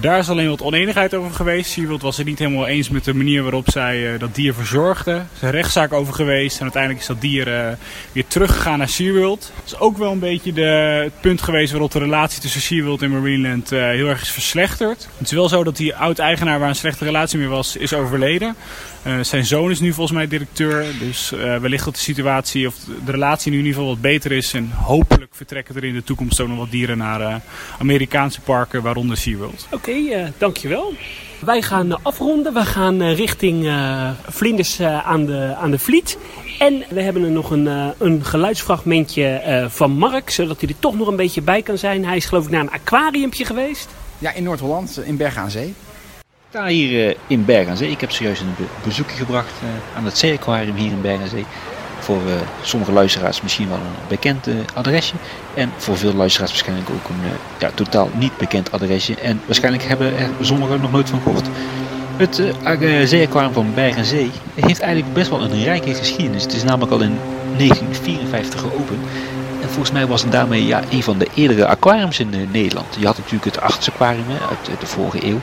Daar 0.02 0.20
is 0.20 0.30
alleen 0.30 0.50
wat 0.50 0.62
oneenigheid 0.62 1.14
over 1.14 1.32
geweest. 1.32 1.72
SeaWorld 1.72 2.02
was 2.02 2.18
het 2.18 2.26
niet 2.26 2.40
helemaal 2.40 2.68
eens 2.68 2.90
met 2.90 3.04
de 3.04 3.14
manier 3.14 3.42
waarop 3.42 3.70
zij 3.70 4.14
uh, 4.14 4.20
dat 4.20 4.36
dier 4.36 4.54
verzorgden. 4.54 5.16
Er 5.16 5.28
is 5.36 5.42
een 5.42 5.52
rechtszaak 5.52 5.94
over 5.94 6.14
geweest 6.14 6.56
en 6.56 6.62
uiteindelijk 6.62 7.02
is 7.02 7.08
dat 7.08 7.22
dier 7.22 7.48
uh, 7.48 7.68
weer 8.12 8.28
teruggegaan 8.28 8.78
naar 8.78 8.90
SeaWorld. 8.90 9.52
Dat 9.56 9.66
is 9.66 9.80
ook 9.80 9.98
wel 9.98 10.12
een 10.12 10.20
beetje 10.20 10.54
de, 10.54 11.02
het 11.04 11.22
punt 11.22 11.42
geweest 11.42 11.72
waarop 11.72 11.92
de 11.92 12.00
relatie 12.00 12.42
tussen 12.42 12.62
SeaWorld 12.62 13.02
en 13.02 13.12
Marineland 13.12 13.72
uh, 13.72 13.80
heel 13.80 14.08
erg 14.08 14.22
is 14.22 14.32
verslechterd. 14.32 15.08
Het 15.18 15.28
is 15.28 15.34
wel 15.34 15.50
zo 15.50 15.64
dat 15.64 15.78
die 15.78 15.96
oud-eigenaar 15.96 16.60
waar 16.60 16.70
een 16.70 16.76
slechte 16.76 17.06
relatie 17.06 17.40
mee 17.40 17.48
was, 17.48 17.76
is 17.76 17.94
overleden. 17.94 18.56
Uh, 19.08 19.14
zijn 19.22 19.46
zoon 19.46 19.72
is 19.72 19.80
nu 19.80 19.94
volgens 19.94 20.18
mij 20.18 20.28
directeur. 20.28 20.86
Dus 21.00 21.32
uh, 21.32 21.58
wellicht 21.58 21.86
dat 21.86 21.94
de 21.94 22.00
situatie 22.00 22.68
of 22.68 22.76
de 23.06 23.12
relatie 23.12 23.52
nu 23.52 23.58
in 23.58 23.66
ieder 23.66 23.80
geval 23.80 23.94
wat 23.94 24.02
beter 24.02 24.32
is. 24.32 24.54
En 24.54 24.72
hopelijk 24.72 25.32
vertrekken 25.36 25.76
er 25.76 25.84
in 25.84 25.94
de 25.94 26.04
toekomst 26.04 26.40
ook 26.40 26.48
nog 26.48 26.58
wat 26.58 26.72
dieren 26.72 26.98
naar 26.98 27.22
uh, 27.22 27.36
Amerikaanse 27.80 28.42
parken, 28.42 28.82
waaronder 28.82 29.18
SeaWorld. 29.18 29.68
Oké, 29.72 29.90
okay, 29.90 30.34
dankjewel. 30.38 30.94
Wij 31.40 31.62
gaan 31.62 32.04
afronden. 32.04 32.54
We 32.54 32.66
gaan 32.66 33.04
richting 33.04 33.72
Vlinders 34.28 34.82
aan, 34.82 35.26
de, 35.26 35.56
aan 35.62 35.72
de 35.72 35.80
Vliet. 35.80 36.18
En 36.60 36.84
we 36.90 37.02
hebben 37.02 37.24
er 37.24 37.32
nog 37.32 37.52
een, 37.52 37.94
een 37.98 38.26
geluidsfragmentje 38.26 39.68
van 39.70 39.92
Mark, 39.92 40.30
zodat 40.30 40.60
hij 40.62 40.70
er 40.70 40.80
toch 40.80 40.98
nog 40.98 41.08
een 41.08 41.16
beetje 41.16 41.42
bij 41.42 41.62
kan 41.62 41.78
zijn. 41.78 42.06
Hij 42.06 42.16
is 42.16 42.26
geloof 42.26 42.46
ik 42.46 42.52
naar 42.52 42.62
een 42.62 42.72
aquariumpje 42.72 43.46
geweest. 43.46 43.90
Ja, 44.18 44.34
in 44.34 44.44
Noord-Holland, 44.44 45.02
in 45.06 45.18
Bergen 45.18 45.42
aan 45.42 45.52
Zee. 45.52 45.74
Ik 46.52 46.58
sta 46.58 46.68
hier 46.68 47.08
uh, 47.08 47.16
in 47.28 47.70
aan 47.70 47.78
Zee. 47.78 47.92
Ik 47.92 48.02
heb 48.02 48.12
zojuist 48.12 48.42
een 48.42 48.54
be 48.58 48.64
bezoekje 48.84 49.16
gebracht 49.16 49.52
uh, 49.64 49.98
aan 49.98 50.06
het 50.06 50.18
Zee-aquarium 50.18 50.76
hier 50.76 50.92
in 50.92 51.22
aan 51.22 51.28
Zee. 51.28 51.46
Voor 52.00 52.22
uh, 52.28 52.34
sommige 52.62 52.92
luisteraars 52.92 53.42
misschien 53.42 53.68
wel 53.68 53.78
een 53.78 54.08
bekend 54.08 54.48
adresje. 54.74 55.14
En 55.54 55.72
voor 55.78 55.98
veel 55.98 56.14
luisteraars 56.14 56.52
waarschijnlijk 56.52 56.90
ook 56.90 57.10
een 57.10 57.38
ja, 57.60 57.72
totaal 57.74 58.10
niet 58.14 58.38
bekend 58.38 58.72
adresje. 58.72 59.16
En 59.16 59.42
waarschijnlijk 59.46 59.84
hebben 59.84 60.18
er 60.18 60.30
sommigen 60.42 60.82
nog 60.82 60.92
nooit 60.92 61.10
van 61.10 61.22
gehoord. 61.22 61.48
Het 62.18 62.36
Zee-aquarium 63.10 63.54
van 63.54 63.74
aan 63.98 64.06
Zee 64.06 64.32
heeft 64.56 64.82
eigenlijk 64.82 65.14
best 65.14 65.30
wel 65.30 65.42
een 65.42 65.64
rijke 65.64 65.94
geschiedenis. 65.94 66.44
Het 66.44 66.54
is 66.54 66.64
namelijk 66.64 66.92
al 66.92 67.02
in 67.02 67.18
1954 67.58 68.60
geopend 68.60 69.00
volgens 69.68 69.92
mij 69.92 70.08
was 70.08 70.22
het 70.22 70.32
daarmee 70.32 70.66
ja, 70.66 70.82
een 70.90 71.04
van 71.04 71.18
de 71.18 71.28
eerdere 71.34 71.68
aquariums 71.68 72.20
in 72.20 72.34
uh, 72.34 72.40
Nederland. 72.52 72.96
Je 73.00 73.06
had 73.06 73.18
natuurlijk 73.18 73.46
het 73.46 73.62
artsaquarium 73.62 74.26
uit 74.50 74.80
de 74.80 74.86
vorige 74.86 75.26
eeuw. 75.26 75.40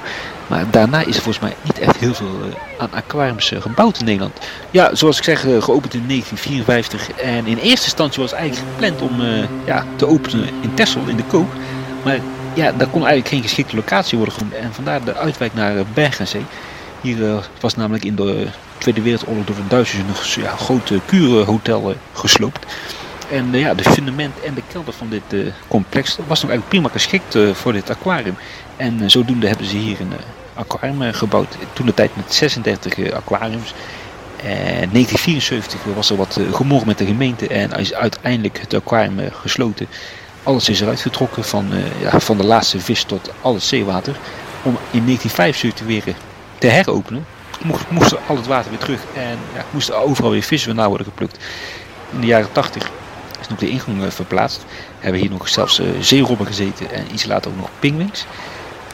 Maar 0.46 0.64
daarna 0.70 1.00
is 1.00 1.16
er 1.16 1.22
volgens 1.22 1.44
mij 1.44 1.54
niet 1.62 1.78
echt 1.78 1.96
heel 1.96 2.14
veel 2.14 2.40
uh, 2.46 2.81
aan 2.81 2.92
aquariums 2.92 3.52
gebouwd 3.59 3.98
in 3.98 4.04
Nederland. 4.04 4.38
Ja, 4.70 4.94
zoals 4.94 5.18
ik 5.18 5.24
zeg, 5.24 5.40
geopend 5.40 5.94
in 5.94 6.04
1954. 6.09 7.11
En 7.11 7.46
in 7.46 7.57
eerste 7.57 7.85
instantie 7.85 8.22
was 8.22 8.33
eigenlijk 8.33 8.66
gepland 8.72 9.02
om 9.02 9.22
ja, 9.64 9.85
te 9.96 10.07
openen 10.07 10.48
in 10.61 10.74
Texel 10.74 11.00
in 11.07 11.16
de 11.16 11.22
Kook. 11.22 11.52
Maar 12.04 12.18
ja, 12.54 12.72
daar 12.72 12.88
kon 12.88 13.00
eigenlijk 13.07 13.28
geen 13.28 13.42
geschikte 13.42 13.76
locatie 13.76 14.16
worden 14.18 14.35
gevonden. 14.35 14.59
En 14.59 14.72
vandaar 14.72 15.04
de 15.04 15.14
uitwijk 15.14 15.54
naar 15.54 15.74
Bergenzee. 15.94 16.44
Hier 17.00 17.48
was 17.61 17.74
namelijk 17.74 18.04
in 18.04 18.14
de 18.14 18.46
Tweede 18.78 19.02
Wereldoorlog 19.02 19.44
door 19.44 19.57
de 19.57 19.68
Duitsers 19.68 20.02
een 20.37 20.42
ja, 20.42 20.57
grote 20.57 21.00
kurenhotel 21.07 21.94
gesloopt. 22.12 22.66
En 23.30 23.54
uh, 23.54 23.60
ja, 23.60 23.74
de 23.74 23.82
fundament 23.82 24.40
en 24.40 24.54
de 24.54 24.62
kelder 24.68 24.94
van 24.94 25.08
dit 25.08 25.22
uh, 25.28 25.52
complex 25.68 26.18
was 26.26 26.42
nog 26.42 26.50
eigenlijk 26.50 26.68
prima 26.68 26.88
geschikt 26.88 27.34
uh, 27.34 27.54
voor 27.54 27.72
dit 27.72 27.90
aquarium. 27.90 28.36
En 28.76 29.10
zodoende 29.10 29.46
hebben 29.46 29.66
ze 29.66 29.76
hier 29.76 30.00
een 30.00 30.12
aquarium 30.54 31.12
gebouwd. 31.12 31.56
Toen 31.72 31.86
de 31.86 31.94
tijd 31.94 32.16
met 32.16 32.34
36 32.34 33.12
aquariums. 33.12 33.74
En 34.36 34.90
1974 34.92 35.80
was 35.94 36.10
er 36.10 36.16
wat 36.16 36.40
gemor 36.52 36.86
met 36.86 36.98
de 36.98 37.06
gemeente 37.06 37.48
en 37.48 37.72
is 37.72 37.94
uiteindelijk 37.94 38.60
het 38.60 38.74
aquarium 38.74 39.30
gesloten. 39.32 39.86
Alles 40.42 40.68
is 40.68 40.80
eruit 40.80 41.00
getrokken, 41.00 41.44
van, 41.44 41.70
ja, 42.00 42.20
van 42.20 42.36
de 42.36 42.44
laatste 42.44 42.80
vis 42.80 43.02
tot 43.02 43.30
al 43.40 43.54
het 43.54 43.62
zeewater. 43.62 44.16
Om 44.62 44.78
in 44.90 45.04
1975 45.04 45.86
weer 45.86 46.14
te 46.58 46.66
heropenen. 46.66 47.26
Moest, 47.62 47.84
moest 47.88 48.14
al 48.26 48.36
het 48.36 48.46
water 48.46 48.70
weer 48.70 48.80
terug 48.80 49.00
en 49.14 49.38
ja, 49.54 49.64
moesten 49.70 49.96
overal 50.02 50.30
weer 50.30 50.42
vissen 50.42 50.74
naar 50.74 50.88
worden 50.88 51.06
geplukt. 51.06 51.38
In 52.12 52.20
de 52.20 52.26
jaren 52.26 52.52
80 52.52 52.90
nog 53.48 53.58
de 53.58 53.68
ingang 53.68 54.14
verplaatst. 54.14 54.64
Hebben 54.98 55.20
hier 55.20 55.30
nog 55.30 55.48
zelfs 55.48 55.80
uh, 55.80 55.87
zeerobben 56.00 56.46
gezeten 56.46 56.90
en 56.90 57.04
iets 57.12 57.24
later 57.24 57.50
ook 57.50 57.56
nog 57.56 57.70
pingwings. 57.78 58.24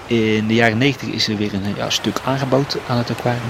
In 0.06 0.46
de 0.46 0.54
jaren 0.54 0.78
90 0.78 1.08
is 1.08 1.28
er 1.28 1.36
weer 1.36 1.54
een 1.54 1.74
ja, 1.76 1.90
stuk 1.90 2.20
aangebouwd 2.24 2.76
aan 2.86 2.96
het 2.96 3.10
aquarium. 3.10 3.42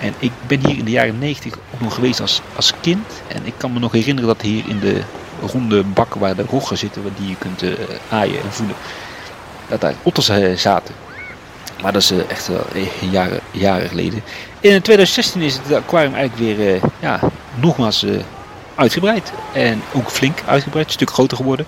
En 0.00 0.14
ik 0.18 0.32
ben 0.46 0.66
hier 0.66 0.78
in 0.78 0.84
de 0.84 0.90
jaren 0.90 1.18
90 1.18 1.54
ook 1.74 1.80
nog 1.80 1.94
geweest 1.94 2.20
als, 2.20 2.40
als 2.56 2.72
kind. 2.80 3.22
En 3.28 3.46
ik 3.46 3.54
kan 3.56 3.72
me 3.72 3.78
nog 3.78 3.92
herinneren 3.92 4.28
dat 4.28 4.42
hier 4.42 4.62
in 4.66 4.78
de 4.78 5.02
ronde 5.40 5.82
bak 5.82 6.14
waar 6.14 6.36
de 6.36 6.44
roggen 6.50 6.78
zitten, 6.78 7.02
waar 7.02 7.12
die 7.16 7.28
je 7.28 7.36
kunt 7.36 7.62
uh, 7.62 7.72
aaien 8.08 8.42
en 8.42 8.52
voelen, 8.52 8.76
dat 9.68 9.80
daar 9.80 9.94
otters 10.02 10.30
zaten. 10.54 10.94
Maar 11.82 11.92
dat 11.92 12.02
is 12.02 12.12
echt 12.28 12.46
wel 12.48 12.66
jaren, 13.10 13.40
jaren 13.50 13.88
geleden. 13.88 14.22
In 14.60 14.82
2016 14.82 15.40
is 15.40 15.54
het 15.54 15.72
aquarium 15.72 16.14
eigenlijk 16.14 16.56
weer 16.56 16.80
ja, 17.00 17.20
nogmaals 17.60 18.06
uitgebreid. 18.78 19.32
En 19.52 19.82
ook 19.92 20.10
flink 20.10 20.42
uitgebreid, 20.46 20.86
een 20.86 20.92
stuk 20.92 21.10
groter 21.10 21.36
geworden. 21.36 21.66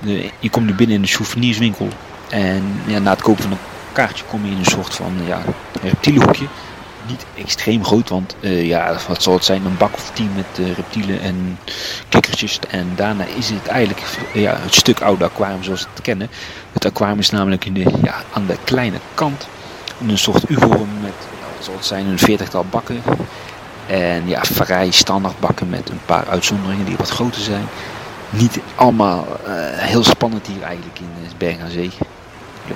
De, 0.00 0.30
je 0.38 0.50
komt 0.50 0.66
nu 0.66 0.74
binnen 0.74 0.96
in 0.96 1.02
de 1.02 1.08
souvenirswinkel. 1.08 1.88
En 2.28 2.80
ja, 2.86 2.98
na 2.98 3.10
het 3.10 3.22
kopen 3.22 3.42
van 3.42 3.52
een 3.52 3.58
kaartje 3.92 4.24
kom 4.24 4.44
je 4.44 4.50
in 4.50 4.58
een 4.58 4.64
soort 4.64 4.94
van 4.94 5.12
ja, 5.26 5.42
reptielenhoekje 5.82 6.46
niet 7.06 7.24
extreem 7.34 7.84
groot, 7.84 8.08
want 8.08 8.36
uh, 8.40 8.66
ja, 8.66 8.96
wat 9.08 9.22
zal 9.22 9.34
het 9.34 9.44
zijn, 9.44 9.64
een 9.64 9.76
bak 9.76 9.94
of 9.94 10.10
tien 10.14 10.30
met 10.34 10.58
uh, 10.58 10.74
reptielen 10.74 11.20
en 11.20 11.58
kikkertjes. 12.08 12.58
En 12.68 12.92
daarna 12.96 13.24
is 13.24 13.50
het 13.50 13.66
eigenlijk 13.66 14.06
ja, 14.32 14.56
het 14.60 14.74
stuk 14.74 15.00
oude 15.00 15.24
aquarium 15.24 15.62
zoals 15.62 15.82
we 15.82 15.88
het 15.92 16.02
kennen. 16.02 16.30
Het 16.72 16.84
aquarium 16.84 17.18
is 17.18 17.30
namelijk 17.30 17.64
in 17.64 17.74
de, 17.74 17.86
ja, 18.02 18.14
aan 18.32 18.46
de 18.46 18.56
kleine 18.64 18.98
kant. 19.14 19.48
Een 20.08 20.18
soort 20.18 20.50
U-vorm 20.50 20.88
met, 21.00 21.12
wat 21.56 21.64
zal 21.64 21.74
het 21.74 21.86
zijn, 21.86 22.06
een 22.06 22.18
veertigtal 22.18 22.64
bakken. 22.70 23.02
En 23.90 24.28
ja, 24.28 24.42
vrij 24.42 24.90
standaard 24.90 25.40
bakken 25.40 25.68
met 25.68 25.88
een 25.88 26.00
paar 26.06 26.28
uitzonderingen 26.28 26.86
die 26.86 26.96
wat 26.96 27.10
groter 27.10 27.40
zijn. 27.40 27.64
Niet 28.30 28.58
allemaal 28.74 29.26
uh, 29.46 29.52
heel 29.66 30.04
spannend 30.04 30.46
hier 30.46 30.62
eigenlijk 30.62 30.98
in 30.98 31.08
Berg 31.38 31.58
aan 31.60 31.70
Zee 31.70 31.90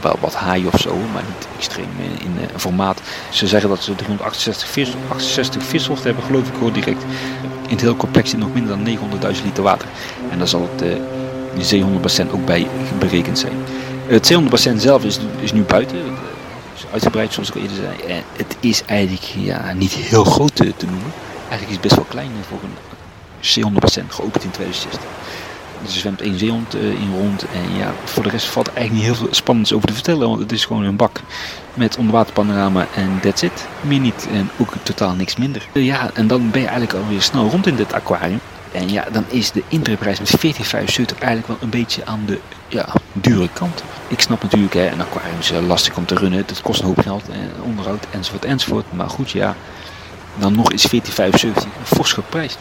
wel 0.00 0.16
wat 0.20 0.34
haai 0.34 0.66
of 0.66 0.80
zo, 0.80 0.96
maar 1.12 1.22
niet 1.26 1.48
extreem 1.56 1.88
in, 1.98 2.26
in 2.26 2.32
uh, 2.40 2.46
formaat. 2.56 3.00
Ze 3.30 3.46
zeggen 3.46 3.68
dat 3.68 3.82
ze 3.82 3.94
368 3.94 4.68
vis, 4.68 4.94
68 5.08 5.62
vissoorten 5.62 6.04
hebben, 6.04 6.24
geloof 6.24 6.48
ik 6.48 6.54
hoor 6.60 6.72
direct. 6.72 7.02
In 7.62 7.70
het 7.70 7.80
hele 7.80 7.96
complex 7.96 8.30
zit 8.30 8.38
nog 8.38 8.54
minder 8.54 8.84
dan 8.84 8.98
900.000 9.36 9.44
liter 9.44 9.62
water. 9.62 9.88
En 10.30 10.38
daar 10.38 10.48
zal 10.48 10.68
het 10.72 10.82
uh, 10.82 10.94
die 11.54 11.64
zeehondenbassin 11.64 12.30
ook 12.30 12.44
bij 12.44 12.66
berekend 12.98 13.38
zijn. 13.38 13.56
Het 14.06 14.26
zeehondenbassin 14.26 14.80
zelf 14.80 15.04
is, 15.04 15.18
is 15.40 15.52
nu 15.52 15.62
buiten. 15.62 15.98
Uitgebreid 16.92 17.32
zoals 17.32 17.48
ik 17.48 17.54
al 17.54 17.60
eerder 17.60 17.76
zei. 17.76 18.12
En 18.12 18.22
het 18.36 18.56
is 18.60 18.84
eigenlijk 18.84 19.22
ja, 19.22 19.72
niet 19.72 19.92
heel 19.92 20.24
groot 20.24 20.56
te, 20.56 20.72
te 20.76 20.86
noemen. 20.86 21.12
Eigenlijk 21.48 21.68
is 21.68 21.72
het 21.72 21.80
best 21.80 21.94
wel 21.94 22.04
klein 22.04 22.30
voor 22.48 22.58
een 22.62 22.76
zeehondenbassin, 23.40 24.06
geopend 24.08 24.44
in 24.44 24.50
2016. 24.50 25.10
Er 25.84 25.90
zwemt 25.90 26.20
één 26.20 26.38
zeehond 26.38 26.74
uh, 26.74 26.82
in 26.82 27.12
rond. 27.18 27.44
En 27.52 27.76
ja, 27.76 27.92
voor 28.04 28.22
de 28.22 28.28
rest 28.28 28.46
valt 28.46 28.66
eigenlijk 28.66 28.96
niet 28.96 29.16
heel 29.16 29.26
veel 29.26 29.34
spannends 29.34 29.72
over 29.72 29.88
te 29.88 29.94
vertellen. 29.94 30.28
Want 30.28 30.40
het 30.40 30.52
is 30.52 30.64
gewoon 30.64 30.84
een 30.84 30.96
bak 30.96 31.20
met 31.74 31.96
onderwaterpanorama 31.96 32.86
en 32.94 33.20
that's 33.22 33.42
it. 33.42 33.66
Meer 33.80 34.00
niet. 34.00 34.28
En 34.32 34.50
ook 34.56 34.72
totaal 34.82 35.14
niks 35.14 35.36
minder. 35.36 35.66
Ja, 35.72 36.10
en 36.14 36.26
dan 36.26 36.50
ben 36.50 36.60
je 36.60 36.66
eigenlijk 36.66 37.04
alweer 37.04 37.22
snel 37.22 37.48
rond 37.48 37.66
in 37.66 37.76
dit 37.76 37.92
aquarium. 37.92 38.40
En 38.74 38.88
ja, 38.88 39.06
dan 39.12 39.24
is 39.28 39.50
de 39.50 39.62
intreprijs 39.68 40.18
met 40.18 40.30
14,75 40.30 41.18
eigenlijk 41.18 41.46
wel 41.46 41.56
een 41.60 41.70
beetje 41.70 42.06
aan 42.06 42.22
de 42.26 42.38
ja, 42.68 42.86
dure 43.12 43.48
kant. 43.52 43.84
Ik 44.08 44.20
snap 44.20 44.42
natuurlijk, 44.42 44.74
hè, 44.74 44.90
een 44.90 45.00
aquarium 45.00 45.38
is 45.38 45.52
uh, 45.52 45.66
lastig 45.66 45.96
om 45.96 46.06
te 46.06 46.14
runnen. 46.14 46.38
Het 46.38 46.60
kost 46.62 46.80
een 46.80 46.86
hoop 46.86 46.98
geld, 46.98 47.28
en 47.28 47.50
onderhoud 47.62 48.06
enzovoort 48.10 48.44
enzovoort. 48.44 48.92
Maar 48.92 49.10
goed, 49.10 49.30
ja, 49.30 49.56
dan 50.38 50.54
nog 50.54 50.72
is 50.72 50.86
14,75 50.86 51.50
fors 51.82 52.12
geprijsd. 52.12 52.58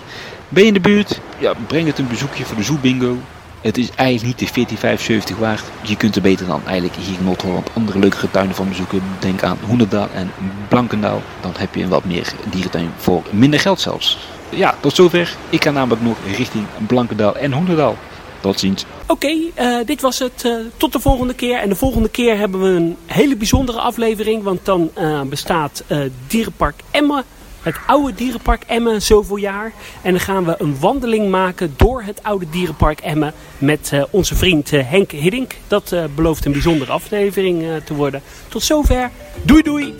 Ben 0.49 0.62
je 0.62 0.67
in 0.67 0.73
de 0.73 0.80
buurt? 0.80 1.19
Ja, 1.38 1.54
breng 1.67 1.88
het 1.88 1.97
een 1.97 2.08
bezoekje 2.08 2.45
voor 2.45 2.58
de 2.58 2.63
Zoo 2.63 2.78
Bingo. 2.82 3.17
Het 3.62 3.78
is 3.78 3.89
eigenlijk 3.95 4.56
niet 4.56 4.56
de 4.56 5.32
14,75 5.34 5.39
waard. 5.39 5.63
Je 5.82 5.97
kunt 5.97 6.15
er 6.15 6.21
beter 6.21 6.45
dan 6.45 6.62
eigenlijk 6.65 6.95
hier 6.95 7.17
in 7.17 7.23
Noord-Holland 7.23 7.69
andere 7.73 7.99
leuke 7.99 8.32
tuinen 8.32 8.56
van 8.56 8.67
bezoeken. 8.67 9.02
Denk 9.19 9.43
aan 9.43 9.58
Hoenderdaal 9.65 10.10
en 10.13 10.32
Blankendaal. 10.67 11.21
Dan 11.41 11.52
heb 11.58 11.76
je 11.76 11.84
een 11.84 11.89
wat 11.89 12.06
meer 12.06 12.34
dierentuin 12.49 12.91
voor 12.97 13.23
minder 13.32 13.60
geld 13.60 13.80
zelfs. 13.80 14.17
Ja, 14.56 14.76
tot 14.80 14.96
zover. 14.96 15.36
Ik 15.50 15.63
ga 15.63 15.72
namelijk 15.72 16.02
nog 16.02 16.18
richting 16.36 16.66
Blankendaal 16.88 17.36
en 17.36 17.54
Hoenderdaal. 17.54 17.98
Tot 18.42 18.60
ziens. 18.60 18.86
Oké, 19.08 19.12
okay, 19.12 19.52
uh, 19.80 19.86
dit 19.86 20.02
was 20.02 20.20
het. 20.20 20.44
Uh, 20.46 20.56
tot 20.78 20.94
de 20.94 21.00
volgende 21.00 21.34
keer. 21.34 21.58
En 21.58 21.70
de 21.70 21.76
volgende 21.76 22.10
keer 22.10 22.38
hebben 22.38 22.62
we 22.62 22.68
een 22.68 22.98
hele 23.06 23.36
bijzondere 23.36 23.80
aflevering. 23.80 24.44
Want 24.44 24.66
dan 24.66 24.92
uh, 24.98 25.22
bestaat 25.22 25.84
Dierenpark 26.28 26.76
Emmen 26.92 27.24
het 27.63 27.76
oude 27.86 28.13
dierenpark 28.13 28.63
Emmen 28.68 29.02
zoveel 29.02 29.36
jaar. 29.36 29.74
En 30.02 30.12
dan 30.12 30.20
gaan 30.20 30.46
we 30.46 30.56
een 30.58 30.80
wandeling 30.80 31.30
maken 31.30 31.74
door 31.78 32.04
het 32.04 32.24
oude 32.24 32.46
dierenpark 32.50 33.00
Emmen 33.00 33.34
met 33.58 33.92
uh, 33.94 34.04
onze 34.10 34.36
vriend 34.36 34.72
uh, 34.72 34.89
Henk 34.89 35.12
Hiddink. 35.12 35.56
Dat 35.68 35.92
uh, 35.92 36.04
belooft 36.16 36.46
een 36.46 36.52
bijzondere 36.52 36.92
aflevering 36.92 37.66
te 37.86 37.94
worden. 37.94 38.22
Tot 38.48 38.63
zover. 38.63 39.12
Doei 39.44 39.62
doei. 39.62 39.96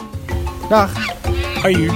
Dag. 0.70 0.92
Hoi. 1.62 1.92